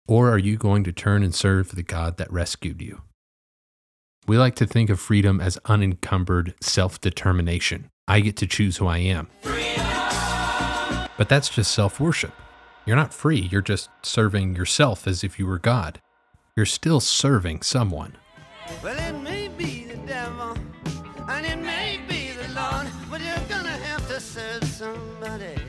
Or 0.08 0.32
are 0.32 0.38
you 0.38 0.56
going 0.56 0.86
to 0.86 0.94
turn 0.94 1.22
and 1.22 1.36
serve 1.36 1.76
the 1.76 1.84
God 1.84 2.16
that 2.18 2.32
rescued 2.32 2.82
you? 2.82 3.02
We 4.26 4.38
like 4.38 4.56
to 4.56 4.66
think 4.66 4.90
of 4.90 5.00
freedom 5.00 5.42
as 5.42 5.60
unencumbered 5.66 6.54
self 6.62 7.00
determination. 7.00 7.90
I 8.08 8.22
get 8.22 8.38
to 8.38 8.48
choose 8.48 8.78
who 8.78 8.88
I 8.88 9.00
am. 9.00 9.28
Freedom! 9.42 9.86
But 11.18 11.28
that's 11.28 11.50
just 11.50 11.72
self 11.72 12.00
worship. 12.00 12.34
You're 12.86 12.96
not 12.96 13.14
free, 13.14 13.50
you're 13.52 13.62
just 13.62 13.90
serving 14.02 14.56
yourself 14.56 15.08
as 15.08 15.24
if 15.24 15.38
you 15.38 15.46
were 15.46 15.60
God. 15.60 16.00
You're 16.56 16.66
still 16.66 17.02
serving 17.02 17.62
someone. 17.64 18.16
Well, 18.82 18.98
it 18.98 19.22
may 19.22 19.50
be 19.50 19.86
the 19.86 19.98
devil, 19.98 20.58
and 21.28 21.46
it 21.46 21.58
may 21.58 22.00
be 22.08 22.32
the 22.32 22.48
Lord, 22.54 22.88
but 23.12 23.20
you're 23.22 23.50
gonna 23.50 23.70
have 23.70 24.08
to 24.08 24.22
serve 24.22 24.64
somebody. 24.64 25.62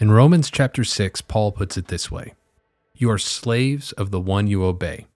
In 0.00 0.10
Romans 0.10 0.50
chapter 0.50 0.84
6, 0.84 1.20
Paul 1.22 1.52
puts 1.52 1.76
it 1.76 1.88
this 1.88 2.10
way 2.10 2.32
You 3.00 3.12
are 3.12 3.18
slaves 3.18 3.92
of 3.92 4.10
the 4.10 4.20
one 4.20 4.48
you 4.48 4.64
obey, 4.64 5.06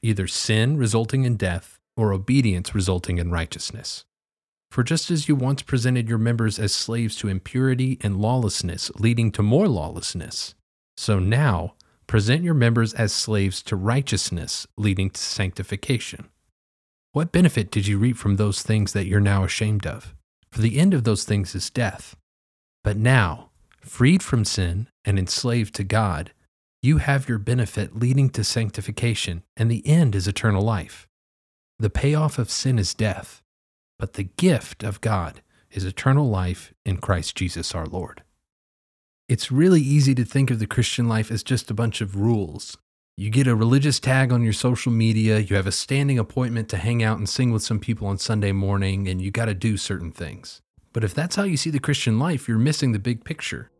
either 0.00 0.28
sin 0.28 0.76
resulting 0.76 1.24
in 1.24 1.36
death 1.36 1.80
or 1.96 2.12
obedience 2.12 2.72
resulting 2.72 3.18
in 3.18 3.32
righteousness. 3.32 4.04
For 4.70 4.84
just 4.84 5.10
as 5.10 5.28
you 5.28 5.34
once 5.34 5.62
presented 5.62 6.08
your 6.08 6.18
members 6.18 6.60
as 6.60 6.72
slaves 6.72 7.16
to 7.16 7.26
impurity 7.26 7.98
and 8.00 8.20
lawlessness, 8.20 8.92
leading 8.94 9.32
to 9.32 9.42
more 9.42 9.66
lawlessness, 9.66 10.54
so 10.96 11.18
now 11.18 11.74
present 12.06 12.44
your 12.44 12.54
members 12.54 12.94
as 12.94 13.12
slaves 13.12 13.60
to 13.64 13.74
righteousness, 13.74 14.68
leading 14.76 15.10
to 15.10 15.20
sanctification. 15.20 16.28
What 17.10 17.32
benefit 17.32 17.72
did 17.72 17.88
you 17.88 17.98
reap 17.98 18.18
from 18.18 18.36
those 18.36 18.62
things 18.62 18.92
that 18.92 19.06
you're 19.06 19.18
now 19.18 19.42
ashamed 19.42 19.84
of? 19.84 20.14
For 20.52 20.60
the 20.60 20.78
end 20.78 20.94
of 20.94 21.02
those 21.02 21.24
things 21.24 21.56
is 21.56 21.70
death. 21.70 22.14
But 22.84 22.96
now, 22.96 23.50
freed 23.80 24.22
from 24.22 24.44
sin 24.44 24.86
and 25.04 25.18
enslaved 25.18 25.74
to 25.74 25.82
God, 25.82 26.32
you 26.82 26.98
have 26.98 27.28
your 27.28 27.38
benefit 27.38 27.94
leading 27.94 28.30
to 28.30 28.42
sanctification, 28.42 29.42
and 29.56 29.70
the 29.70 29.86
end 29.86 30.14
is 30.14 30.26
eternal 30.26 30.62
life. 30.62 31.06
The 31.78 31.90
payoff 31.90 32.38
of 32.38 32.50
sin 32.50 32.78
is 32.78 32.94
death, 32.94 33.42
but 33.98 34.14
the 34.14 34.24
gift 34.24 34.82
of 34.82 35.00
God 35.00 35.42
is 35.70 35.84
eternal 35.84 36.28
life 36.28 36.72
in 36.84 36.96
Christ 36.96 37.36
Jesus 37.36 37.74
our 37.74 37.86
Lord. 37.86 38.22
It's 39.28 39.52
really 39.52 39.80
easy 39.80 40.14
to 40.14 40.24
think 40.24 40.50
of 40.50 40.58
the 40.58 40.66
Christian 40.66 41.08
life 41.08 41.30
as 41.30 41.42
just 41.42 41.70
a 41.70 41.74
bunch 41.74 42.00
of 42.00 42.16
rules. 42.16 42.78
You 43.16 43.28
get 43.28 43.46
a 43.46 43.54
religious 43.54 44.00
tag 44.00 44.32
on 44.32 44.42
your 44.42 44.54
social 44.54 44.90
media, 44.90 45.38
you 45.38 45.56
have 45.56 45.66
a 45.66 45.72
standing 45.72 46.18
appointment 46.18 46.70
to 46.70 46.78
hang 46.78 47.02
out 47.02 47.18
and 47.18 47.28
sing 47.28 47.52
with 47.52 47.62
some 47.62 47.78
people 47.78 48.08
on 48.08 48.16
Sunday 48.16 48.52
morning, 48.52 49.06
and 49.06 49.20
you 49.20 49.30
got 49.30 49.44
to 49.44 49.54
do 49.54 49.76
certain 49.76 50.12
things. 50.12 50.62
But 50.94 51.04
if 51.04 51.12
that's 51.12 51.36
how 51.36 51.42
you 51.42 51.58
see 51.58 51.70
the 51.70 51.78
Christian 51.78 52.18
life, 52.18 52.48
you're 52.48 52.58
missing 52.58 52.92
the 52.92 52.98
big 52.98 53.22
picture. 53.22 53.70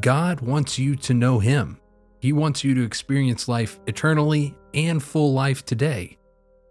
God 0.00 0.40
wants 0.40 0.78
you 0.78 0.96
to 0.96 1.12
know 1.12 1.38
Him. 1.38 1.78
He 2.22 2.32
wants 2.32 2.62
you 2.62 2.72
to 2.76 2.84
experience 2.84 3.48
life 3.48 3.80
eternally 3.88 4.56
and 4.74 5.02
full 5.02 5.32
life 5.32 5.64
today. 5.64 6.18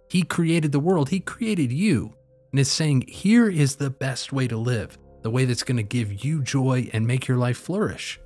He 0.07 0.23
created 0.23 0.71
the 0.71 0.79
world, 0.79 1.09
He 1.09 1.19
created 1.19 1.73
you, 1.73 2.13
and 2.51 2.59
is 2.59 2.71
saying, 2.71 3.03
Here 3.09 3.49
is 3.49 3.75
the 3.75 3.89
best 3.89 4.31
way 4.31 4.47
to 4.47 4.55
live 4.55 4.97
the 5.23 5.29
way 5.29 5.43
that's 5.43 5.63
going 5.63 5.77
to 5.77 5.83
give 5.83 6.23
you 6.23 6.41
joy 6.41 6.89
and 6.93 7.05
make 7.05 7.27
your 7.27 7.37
life 7.37 7.57
flourish. 7.57 8.19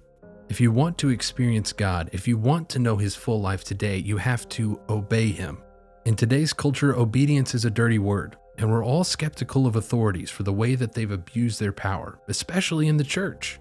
If 0.49 0.61
you 0.61 0.71
want 0.71 0.99
to 0.99 1.09
experience 1.09 1.73
God, 1.73 2.11
if 2.13 2.27
you 2.27 2.37
want 2.37 2.69
to 2.69 2.79
know 2.79 2.95
His 2.95 3.15
full 3.15 3.41
life 3.41 3.63
today, 3.63 3.97
you 3.97 4.17
have 4.17 4.47
to 4.49 4.79
obey 4.87 5.29
Him. 5.29 5.57
In 6.05 6.15
today's 6.15 6.53
culture, 6.53 6.95
obedience 6.95 7.55
is 7.55 7.65
a 7.65 7.71
dirty 7.71 7.97
word, 7.97 8.37
and 8.59 8.71
we're 8.71 8.85
all 8.85 9.03
skeptical 9.03 9.65
of 9.65 9.75
authorities 9.75 10.29
for 10.29 10.43
the 10.43 10.53
way 10.53 10.75
that 10.75 10.93
they've 10.93 11.09
abused 11.09 11.59
their 11.59 11.73
power, 11.73 12.19
especially 12.27 12.87
in 12.87 12.97
the 12.97 13.03
church. 13.03 13.59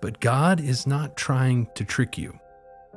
But 0.00 0.20
God 0.20 0.60
is 0.60 0.86
not 0.86 1.18
trying 1.18 1.68
to 1.74 1.84
trick 1.84 2.16
you. 2.16 2.40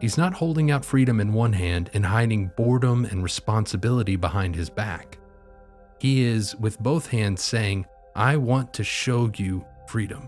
He's 0.02 0.18
not 0.18 0.34
holding 0.34 0.72
out 0.72 0.84
freedom 0.84 1.20
in 1.20 1.32
one 1.32 1.54
hand 1.54 1.92
and 1.94 2.04
hiding 2.04 2.52
boredom 2.58 3.06
and 3.06 3.22
responsibility 3.22 4.16
behind 4.16 4.56
his 4.56 4.68
back. 4.68 5.20
He 6.00 6.24
is, 6.24 6.56
with 6.56 6.80
both 6.80 7.06
hands, 7.06 7.44
saying, 7.44 7.86
I 8.16 8.36
want 8.36 8.74
to 8.74 8.84
show 8.84 9.32
you 9.36 9.64
freedom. 9.88 10.28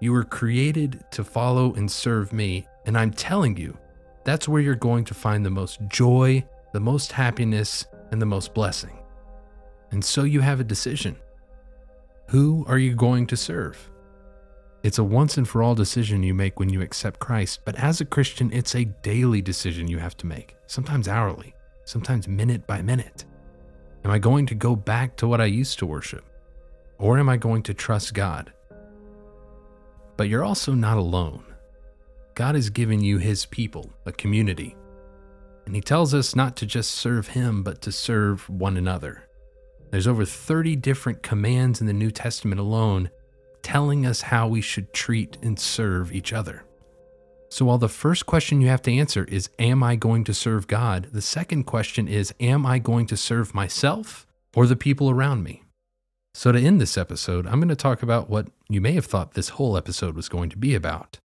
You 0.00 0.10
were 0.12 0.24
created 0.24 1.04
to 1.12 1.22
follow 1.22 1.72
and 1.74 1.88
serve 1.88 2.32
me, 2.32 2.66
and 2.84 2.98
I'm 2.98 3.12
telling 3.12 3.56
you, 3.56 3.78
that's 4.24 4.48
where 4.48 4.60
you're 4.60 4.74
going 4.74 5.04
to 5.04 5.14
find 5.14 5.46
the 5.46 5.50
most 5.50 5.78
joy, 5.86 6.44
the 6.72 6.80
most 6.80 7.12
happiness, 7.12 7.86
and 8.10 8.20
the 8.20 8.26
most 8.26 8.54
blessing. 8.54 8.98
And 9.92 10.04
so 10.04 10.24
you 10.24 10.40
have 10.40 10.58
a 10.58 10.64
decision. 10.64 11.14
Who 12.30 12.64
are 12.66 12.78
you 12.78 12.96
going 12.96 13.28
to 13.28 13.36
serve? 13.36 13.88
It's 14.86 14.98
a 14.98 15.04
once 15.04 15.36
and 15.36 15.48
for 15.48 15.64
all 15.64 15.74
decision 15.74 16.22
you 16.22 16.32
make 16.32 16.60
when 16.60 16.68
you 16.68 16.80
accept 16.80 17.18
Christ, 17.18 17.62
but 17.64 17.74
as 17.74 18.00
a 18.00 18.04
Christian, 18.04 18.52
it's 18.52 18.76
a 18.76 18.84
daily 18.84 19.42
decision 19.42 19.88
you 19.88 19.98
have 19.98 20.16
to 20.18 20.28
make, 20.28 20.54
sometimes 20.68 21.08
hourly, 21.08 21.56
sometimes 21.84 22.28
minute 22.28 22.68
by 22.68 22.82
minute. 22.82 23.24
Am 24.04 24.12
I 24.12 24.20
going 24.20 24.46
to 24.46 24.54
go 24.54 24.76
back 24.76 25.16
to 25.16 25.26
what 25.26 25.40
I 25.40 25.46
used 25.46 25.80
to 25.80 25.86
worship? 25.86 26.24
Or 26.98 27.18
am 27.18 27.28
I 27.28 27.36
going 27.36 27.64
to 27.64 27.74
trust 27.74 28.14
God? 28.14 28.52
But 30.16 30.28
you're 30.28 30.44
also 30.44 30.72
not 30.72 30.98
alone. 30.98 31.42
God 32.36 32.54
has 32.54 32.70
given 32.70 33.02
you 33.02 33.18
His 33.18 33.44
people, 33.44 33.92
a 34.04 34.12
community. 34.12 34.76
And 35.66 35.74
He 35.74 35.80
tells 35.80 36.14
us 36.14 36.36
not 36.36 36.54
to 36.58 36.64
just 36.64 36.92
serve 36.92 37.26
Him, 37.26 37.64
but 37.64 37.82
to 37.82 37.90
serve 37.90 38.48
one 38.48 38.76
another. 38.76 39.24
There's 39.90 40.06
over 40.06 40.24
30 40.24 40.76
different 40.76 41.24
commands 41.24 41.80
in 41.80 41.88
the 41.88 41.92
New 41.92 42.12
Testament 42.12 42.60
alone 42.60 43.10
telling 43.66 44.06
us 44.06 44.20
how 44.20 44.46
we 44.46 44.60
should 44.60 44.92
treat 44.92 45.36
and 45.42 45.58
serve 45.58 46.12
each 46.12 46.32
other. 46.32 46.62
So 47.48 47.64
while 47.64 47.78
the 47.78 47.88
first 47.88 48.24
question 48.24 48.60
you 48.60 48.68
have 48.68 48.82
to 48.82 48.92
answer 48.92 49.24
is, 49.24 49.50
Am 49.58 49.82
I 49.82 49.96
going 49.96 50.22
to 50.22 50.34
serve 50.34 50.68
God? 50.68 51.08
The 51.10 51.20
second 51.20 51.64
question 51.64 52.06
is, 52.06 52.32
Am 52.38 52.64
I 52.64 52.78
going 52.78 53.06
to 53.08 53.16
serve 53.16 53.56
myself 53.56 54.24
or 54.54 54.68
the 54.68 54.76
people 54.76 55.10
around 55.10 55.42
me? 55.42 55.64
So, 56.32 56.52
to 56.52 56.60
end 56.60 56.80
this 56.80 56.96
episode, 56.96 57.44
I'm 57.44 57.58
going 57.58 57.68
to 57.68 57.74
talk 57.74 58.04
about 58.04 58.30
what 58.30 58.46
you 58.68 58.80
may 58.80 58.92
have 58.92 59.06
thought 59.06 59.34
this 59.34 59.48
whole 59.48 59.76
episode 59.76 60.14
was 60.14 60.28
going 60.28 60.50
to 60.50 60.56
be 60.56 60.76
about 60.76 61.18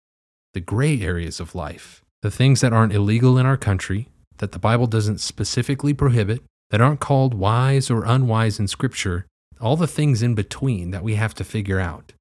the 0.53 0.61
gray 0.61 1.01
areas 1.01 1.41
of 1.41 1.55
life, 1.55 2.05
the 2.21 2.31
things 2.31 2.61
that 2.61 2.71
aren't 2.71 2.93
illegal 2.93 3.37
in 3.37 3.45
our 3.45 3.57
country, 3.57 4.07
that 4.37 4.53
the 4.53 4.59
Bible 4.59 4.87
doesn't 4.87 5.19
specifically 5.19 5.93
prohibit, 5.93 6.41
that 6.69 6.79
aren't 6.79 7.01
called 7.01 7.33
wise 7.33 7.89
or 7.91 8.05
unwise 8.05 8.59
in 8.59 8.67
Scripture, 8.69 9.25
all 9.59 9.75
the 9.75 9.87
things 9.87 10.21
in 10.21 10.35
between 10.35 10.91
that 10.91 11.03
we 11.03 11.15
have 11.15 11.33
to 11.33 11.43
figure 11.43 11.81
out. 11.81 12.13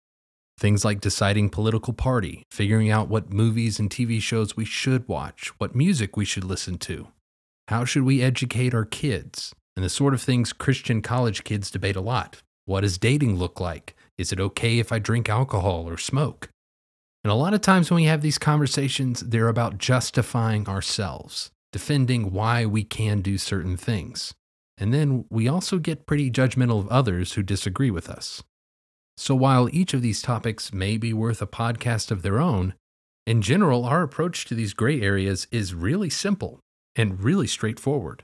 Things 0.59 0.85
like 0.85 1.01
deciding 1.01 1.51
political 1.51 1.92
party, 1.92 2.42
figuring 2.51 2.90
out 2.90 3.09
what 3.09 3.33
movies 3.33 3.79
and 3.79 3.88
TV 3.88 4.21
shows 4.21 4.57
we 4.57 4.64
should 4.64 5.07
watch, 5.07 5.53
what 5.59 5.77
music 5.77 6.16
we 6.16 6.25
should 6.25 6.42
listen 6.42 6.79
to. 6.79 7.09
How 7.68 7.85
should 7.85 8.03
we 8.03 8.23
educate 8.23 8.75
our 8.75 8.85
kids? 8.85 9.55
And 9.77 9.85
the 9.85 9.88
sort 9.88 10.14
of 10.14 10.21
things 10.21 10.53
Christian 10.53 11.01
college 11.01 11.44
kids 11.44 11.71
debate 11.71 11.94
a 11.94 12.01
lot. 12.01 12.42
What 12.64 12.81
does 12.81 12.99
dating 12.99 13.37
look 13.37 13.61
like? 13.61 13.94
Is 14.18 14.33
it 14.33 14.40
okay 14.40 14.81
if 14.81 14.90
I 14.90 14.99
drink 14.99 15.29
alcohol 15.29 15.88
or 15.88 15.97
smoke? 15.97 16.49
And 17.23 17.31
a 17.31 17.37
lot 17.37 17.55
of 17.55 17.61
times 17.61 17.88
when 17.88 18.03
we 18.03 18.09
have 18.09 18.23
these 18.23 18.38
conversations, 18.38 19.21
they're 19.21 19.49
about 19.49 19.79
justifying 19.79 20.68
ourselves, 20.68 21.53
defending 21.73 22.33
why 22.33 22.66
we 22.66 22.83
can 22.83 23.21
do 23.21 23.38
certain 23.38 23.77
things. 23.77 24.35
And 24.77 24.92
then 24.92 25.25
we 25.31 25.47
also 25.47 25.79
get 25.79 26.07
pretty 26.07 26.33
judgmental 26.33 26.81
of 26.81 26.88
others 26.88 27.35
who 27.35 27.44
disagree 27.44 27.92
with 27.92 28.11
us. 28.11 28.42
So 29.18 29.35
while 29.35 29.68
each 29.72 29.94
of 29.94 30.00
these 30.00 30.22
topics 30.22 30.72
may 30.72 30.96
be 30.96 31.12
worth 31.12 31.42
a 31.42 31.46
podcast 31.48 32.12
of 32.12 32.22
their 32.22 32.38
own, 32.38 32.74
in 33.26 33.42
general, 33.42 33.85
our 33.85 34.04
approach 34.04 34.44
to 34.44 34.54
these 34.54 34.74
gray 34.74 35.00
areas 35.00 35.48
is 35.50 35.74
really 35.74 36.09
simple 36.09 36.61
and 36.94 37.20
really 37.20 37.48
straightforward. 37.48 38.22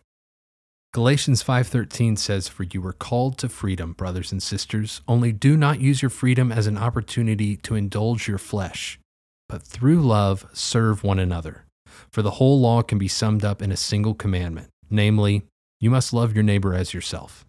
Galatians 0.93 1.43
5:13 1.43 2.17
says 2.17 2.47
for 2.47 2.63
you 2.63 2.81
were 2.81 2.93
called 2.93 3.39
to 3.39 3.49
freedom 3.49 3.93
brothers 3.93 4.31
and 4.31 4.41
sisters. 4.41 5.01
Only 5.09 5.33
do 5.33 5.57
not 5.57 5.81
use 5.81 6.01
your 6.01 6.11
freedom 6.11 6.53
as 6.53 6.69
an 6.69 6.79
opportunity 6.79 7.57
to 7.57 7.75
indulge 7.75 8.29
your 8.29 8.39
flesh 8.39 9.01
but 9.49 9.65
through 9.65 10.01
love 10.01 10.47
serve 10.53 11.03
one 11.03 11.19
another. 11.19 11.65
For 12.13 12.23
the 12.23 12.39
whole 12.39 12.61
law 12.61 12.83
can 12.83 12.99
be 12.99 13.09
summed 13.09 13.45
up 13.45 13.61
in 13.61 13.73
a 13.73 13.77
single 13.77 14.15
commandment 14.15 14.69
namely 14.89 15.43
you 15.81 15.91
must 15.91 16.13
love 16.13 16.35
your 16.35 16.45
neighbor 16.45 16.73
as 16.73 16.95
yourself 16.95 17.45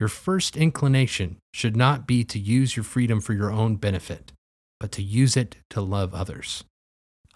your 0.00 0.08
first 0.08 0.56
inclination 0.56 1.36
should 1.52 1.76
not 1.76 2.06
be 2.06 2.24
to 2.24 2.38
use 2.38 2.76
your 2.76 2.84
freedom 2.84 3.20
for 3.20 3.34
your 3.34 3.52
own 3.52 3.76
benefit 3.76 4.32
but 4.80 4.90
to 4.90 5.02
use 5.02 5.36
it 5.36 5.56
to 5.68 5.80
love 5.80 6.14
others 6.14 6.64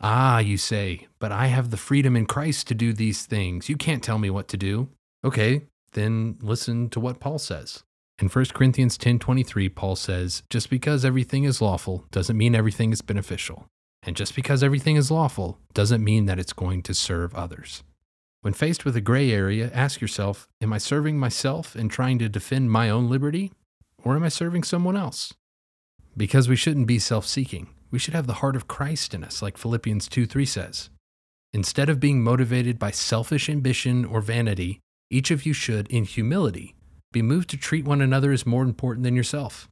Ah, 0.01 0.39
you 0.39 0.57
say, 0.57 1.07
but 1.19 1.33
I 1.33 1.47
have 1.47 1.71
the 1.71 1.77
freedom 1.77 2.17
in 2.17 2.27
Christ 2.27 2.67
to 2.69 2.75
do 2.75 2.93
these 2.93 3.27
things. 3.27 3.69
You 3.69 3.77
can't 3.77 4.03
tell 4.03 4.19
me 4.19 4.29
what 4.29 4.49
to 4.49 4.57
do. 4.57 4.89
Okay, 5.25 5.63
then 5.93 6.37
listen 6.43 6.91
to 6.91 7.01
what 7.01 7.21
Paul 7.21 7.39
says. 7.39 7.83
In 8.19 8.29
1 8.29 8.53
Corinthians 8.55 8.99
10:23, 8.99 9.69
Paul 9.69 9.97
says, 9.97 10.43
"Just 10.51 10.69
because 10.69 11.05
everything 11.05 11.45
is 11.45 11.63
lawful 11.63 12.07
doesn't 12.11 12.37
mean 12.37 12.55
everything 12.55 12.93
is 12.93 13.03
beneficial, 13.03 13.67
and 14.03 14.17
just 14.17 14.35
because 14.37 14.63
everything 14.63 14.97
is 14.97 15.11
lawful 15.11 15.59
doesn't 15.73 16.05
mean 16.05 16.27
that 16.27 16.39
it's 16.39 16.53
going 16.53 16.83
to 16.83 16.95
serve 16.95 17.35
others." 17.35 17.83
When 18.45 18.53
faced 18.53 18.85
with 18.85 18.95
a 18.95 19.01
gray 19.01 19.31
area, 19.31 19.71
ask 19.73 20.03
yourself, 20.03 20.47
am 20.61 20.75
I 20.75 20.77
serving 20.77 21.19
myself 21.19 21.75
and 21.75 21.91
trying 21.91 22.19
to 22.19 22.29
defend 22.29 22.71
my 22.71 22.91
own 22.91 23.09
liberty, 23.09 23.53
or 24.03 24.17
am 24.17 24.23
I 24.23 24.29
serving 24.29 24.65
someone 24.65 24.99
else? 24.99 25.33
Because 26.15 26.47
we 26.47 26.55
shouldn't 26.55 26.87
be 26.87 26.99
self-seeking. 26.99 27.71
We 27.91 27.99
should 27.99 28.13
have 28.13 28.27
the 28.27 28.41
heart 28.45 28.55
of 28.55 28.69
Christ 28.69 29.15
in 29.15 29.25
us, 29.25 29.41
like 29.41 29.57
Philippians 29.57 30.11
2:3 30.11 30.45
says. 30.45 30.91
Instead 31.55 31.89
of 31.89 32.01
being 32.01 32.23
motivated 32.23 32.79
by 32.79 32.91
selfish 32.91 33.49
ambition 33.49 34.05
or 34.05 34.21
vanity, 34.21 34.79
each 35.09 35.31
of 35.31 35.47
you 35.47 35.55
should, 35.55 35.89
in 35.89 36.05
humility, 36.05 36.75
be 37.13 37.23
moved 37.23 37.49
to 37.49 37.57
treat 37.57 37.87
one 37.87 38.03
another 38.03 38.31
as 38.31 38.45
more 38.45 38.63
important 38.63 39.05
than 39.05 39.17
yourself. 39.17 39.71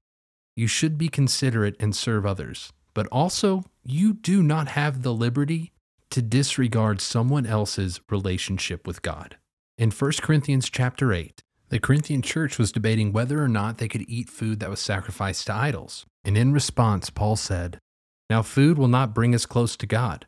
You 0.56 0.66
should 0.66 0.96
be 0.96 1.10
considerate 1.10 1.76
and 1.78 1.94
serve 1.94 2.24
others, 2.24 2.72
but 2.94 3.06
also 3.08 3.66
you 3.84 4.14
do 4.14 4.42
not 4.42 4.68
have 4.68 5.02
the 5.02 5.12
liberty 5.12 5.71
to 6.12 6.22
disregard 6.22 7.00
someone 7.00 7.46
else's 7.46 8.00
relationship 8.10 8.86
with 8.86 9.02
God. 9.02 9.36
In 9.78 9.90
1 9.90 10.12
Corinthians 10.20 10.70
chapter 10.70 11.12
8, 11.12 11.42
the 11.70 11.80
Corinthian 11.80 12.20
church 12.20 12.58
was 12.58 12.70
debating 12.70 13.12
whether 13.12 13.42
or 13.42 13.48
not 13.48 13.78
they 13.78 13.88
could 13.88 14.04
eat 14.08 14.28
food 14.28 14.60
that 14.60 14.70
was 14.70 14.80
sacrificed 14.80 15.46
to 15.46 15.54
idols. 15.54 16.04
And 16.22 16.36
in 16.36 16.52
response, 16.52 17.08
Paul 17.08 17.36
said, 17.36 17.78
Now 18.28 18.42
food 18.42 18.76
will 18.76 18.88
not 18.88 19.14
bring 19.14 19.34
us 19.34 19.46
close 19.46 19.74
to 19.78 19.86
God. 19.86 20.26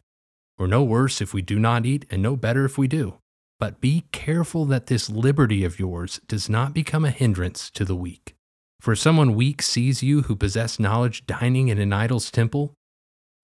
We're 0.56 0.66
no 0.68 0.82
worse 0.82 1.20
if 1.20 1.34
we 1.34 1.42
do 1.42 1.58
not 1.58 1.84
eat, 1.84 2.06
and 2.10 2.22
no 2.22 2.34
better 2.34 2.64
if 2.64 2.78
we 2.78 2.88
do. 2.88 3.18
But 3.60 3.80
be 3.80 4.04
careful 4.10 4.64
that 4.66 4.86
this 4.86 5.10
liberty 5.10 5.64
of 5.64 5.78
yours 5.78 6.20
does 6.26 6.48
not 6.48 6.72
become 6.72 7.04
a 7.04 7.10
hindrance 7.10 7.70
to 7.72 7.84
the 7.84 7.96
weak. 7.96 8.34
For 8.80 8.92
if 8.92 8.98
someone 8.98 9.34
weak 9.34 9.62
sees 9.62 10.02
you 10.02 10.22
who 10.22 10.36
possess 10.36 10.78
knowledge 10.78 11.26
dining 11.26 11.68
in 11.68 11.78
an 11.78 11.92
idol's 11.92 12.30
temple, 12.30 12.74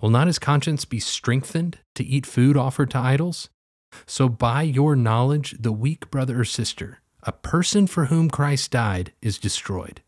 will 0.01 0.11
not 0.11 0.27
his 0.27 0.39
conscience 0.39 0.85
be 0.85 1.01
strengthened 1.01 1.79
to 1.95 2.05
eat 2.05 2.27
food 2.27 2.57
offered 2.57 2.91
to 2.91 2.99
idols? 2.99 3.51
So 4.07 4.29
by 4.29 4.63
your 4.63 4.97
knowledge, 4.97 5.57
the 5.59 5.73
weak 5.73 6.11
brother 6.11 6.41
or 6.41 6.45
sister 6.45 7.01
a 7.23 7.33
person 7.33 7.87
for 7.87 8.07
whom 8.07 8.31
Christ 8.31 8.71
died 8.71 9.13
is 9.21 9.39
destroyed. 9.39 10.03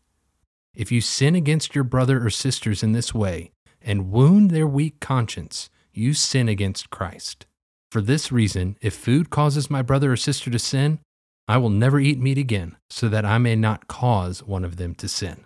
If 0.73 0.91
you 0.91 1.01
sin 1.01 1.35
against 1.35 1.75
your 1.75 1.83
brother 1.83 2.25
or 2.25 2.31
sisters 2.31 2.81
in 2.81 2.93
this 2.93 3.13
way 3.13 3.51
and 3.81 4.11
wound 4.11 4.49
their 4.49 4.65
weak 4.65 4.99
conscience, 4.99 5.69
you 5.91 6.13
sin 6.13 6.49
against 6.49 6.89
Christ. 6.89 7.45
For 7.91 8.01
this 8.01 8.31
reason, 8.31 8.77
if 8.81 8.95
food 8.95 9.29
causes 9.29 9.69
my 9.69 9.83
brother 9.83 10.11
or 10.11 10.17
sister 10.17 10.49
to 10.49 10.57
sin, 10.57 10.99
I 11.47 11.57
will 11.57 11.69
never 11.69 11.99
eat 11.99 12.19
meat 12.19 12.39
again, 12.39 12.77
so 12.89 13.09
that 13.09 13.25
I 13.25 13.37
may 13.37 13.55
not 13.55 13.87
cause 13.87 14.41
one 14.41 14.65
of 14.65 14.77
them 14.77 14.95
to 14.95 15.07
sin. 15.07 15.45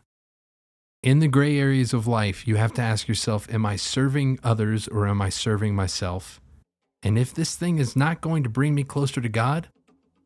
In 1.03 1.19
the 1.19 1.27
gray 1.27 1.59
areas 1.59 1.93
of 1.93 2.07
life, 2.07 2.47
you 2.47 2.55
have 2.55 2.73
to 2.73 2.81
ask 2.81 3.07
yourself 3.07 3.47
Am 3.53 3.65
I 3.65 3.75
serving 3.75 4.39
others 4.43 4.87
or 4.87 5.07
am 5.07 5.21
I 5.21 5.29
serving 5.29 5.75
myself? 5.75 6.41
And 7.03 7.19
if 7.19 7.33
this 7.33 7.55
thing 7.55 7.77
is 7.77 7.95
not 7.95 8.19
going 8.19 8.41
to 8.43 8.49
bring 8.49 8.73
me 8.73 8.83
closer 8.83 9.21
to 9.21 9.29
God, 9.29 9.69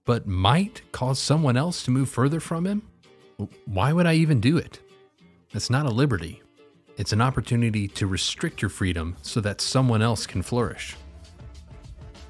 but 0.05 0.27
might 0.27 0.81
cause 0.93 1.19
someone 1.19 1.57
else 1.57 1.83
to 1.83 1.91
move 1.91 2.09
further 2.09 2.39
from 2.39 2.65
Him, 2.65 2.83
why 3.65 3.91
would 3.91 4.05
I 4.05 4.13
even 4.13 4.39
do 4.39 4.57
it? 4.57 4.79
That's 5.51 5.69
not 5.69 5.85
a 5.85 5.89
liberty. 5.89 6.41
It's 6.97 7.11
an 7.11 7.21
opportunity 7.21 7.89
to 7.89 8.07
restrict 8.07 8.61
your 8.61 8.69
freedom 8.69 9.17
so 9.21 9.41
that 9.41 9.59
someone 9.59 10.01
else 10.01 10.25
can 10.25 10.41
flourish. 10.41 10.95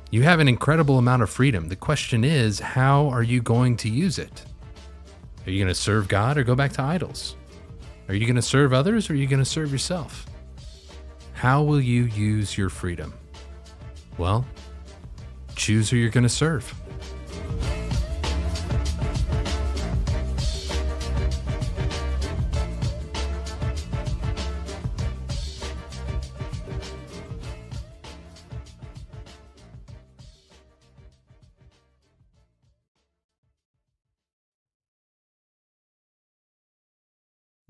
You 0.10 0.24
have 0.24 0.40
an 0.40 0.48
incredible 0.48 0.98
amount 0.98 1.22
of 1.22 1.30
freedom. 1.30 1.68
The 1.68 1.76
question 1.76 2.24
is, 2.24 2.60
how 2.60 3.08
are 3.10 3.24
you 3.24 3.40
going 3.42 3.78
to 3.78 3.90
use 3.90 4.18
it? 4.18 4.44
Are 5.46 5.52
you 5.52 5.60
going 5.60 5.74
to 5.74 5.80
serve 5.80 6.08
God 6.08 6.38
or 6.38 6.44
go 6.44 6.56
back 6.56 6.74
to 6.74 6.82
idols? 6.82 7.36
Are 8.08 8.16
you 8.16 8.26
going 8.26 8.36
to 8.36 8.42
serve 8.42 8.74
others 8.74 9.10
or 9.10 9.14
are 9.14 9.16
you 9.16 9.28
going 9.28 9.40
to 9.40 9.46
serve 9.46 9.72
yourself? 9.72 10.26
How 11.34 11.64
will 11.64 11.82
you 11.82 12.04
use 12.04 12.58
your 12.58 12.70
freedom? 12.70 13.14
Well, 14.18 14.46
choose 15.56 15.90
who 15.90 15.98
you're 15.98 16.10
going 16.10 16.24
to 16.24 16.30
serve. 16.30 16.74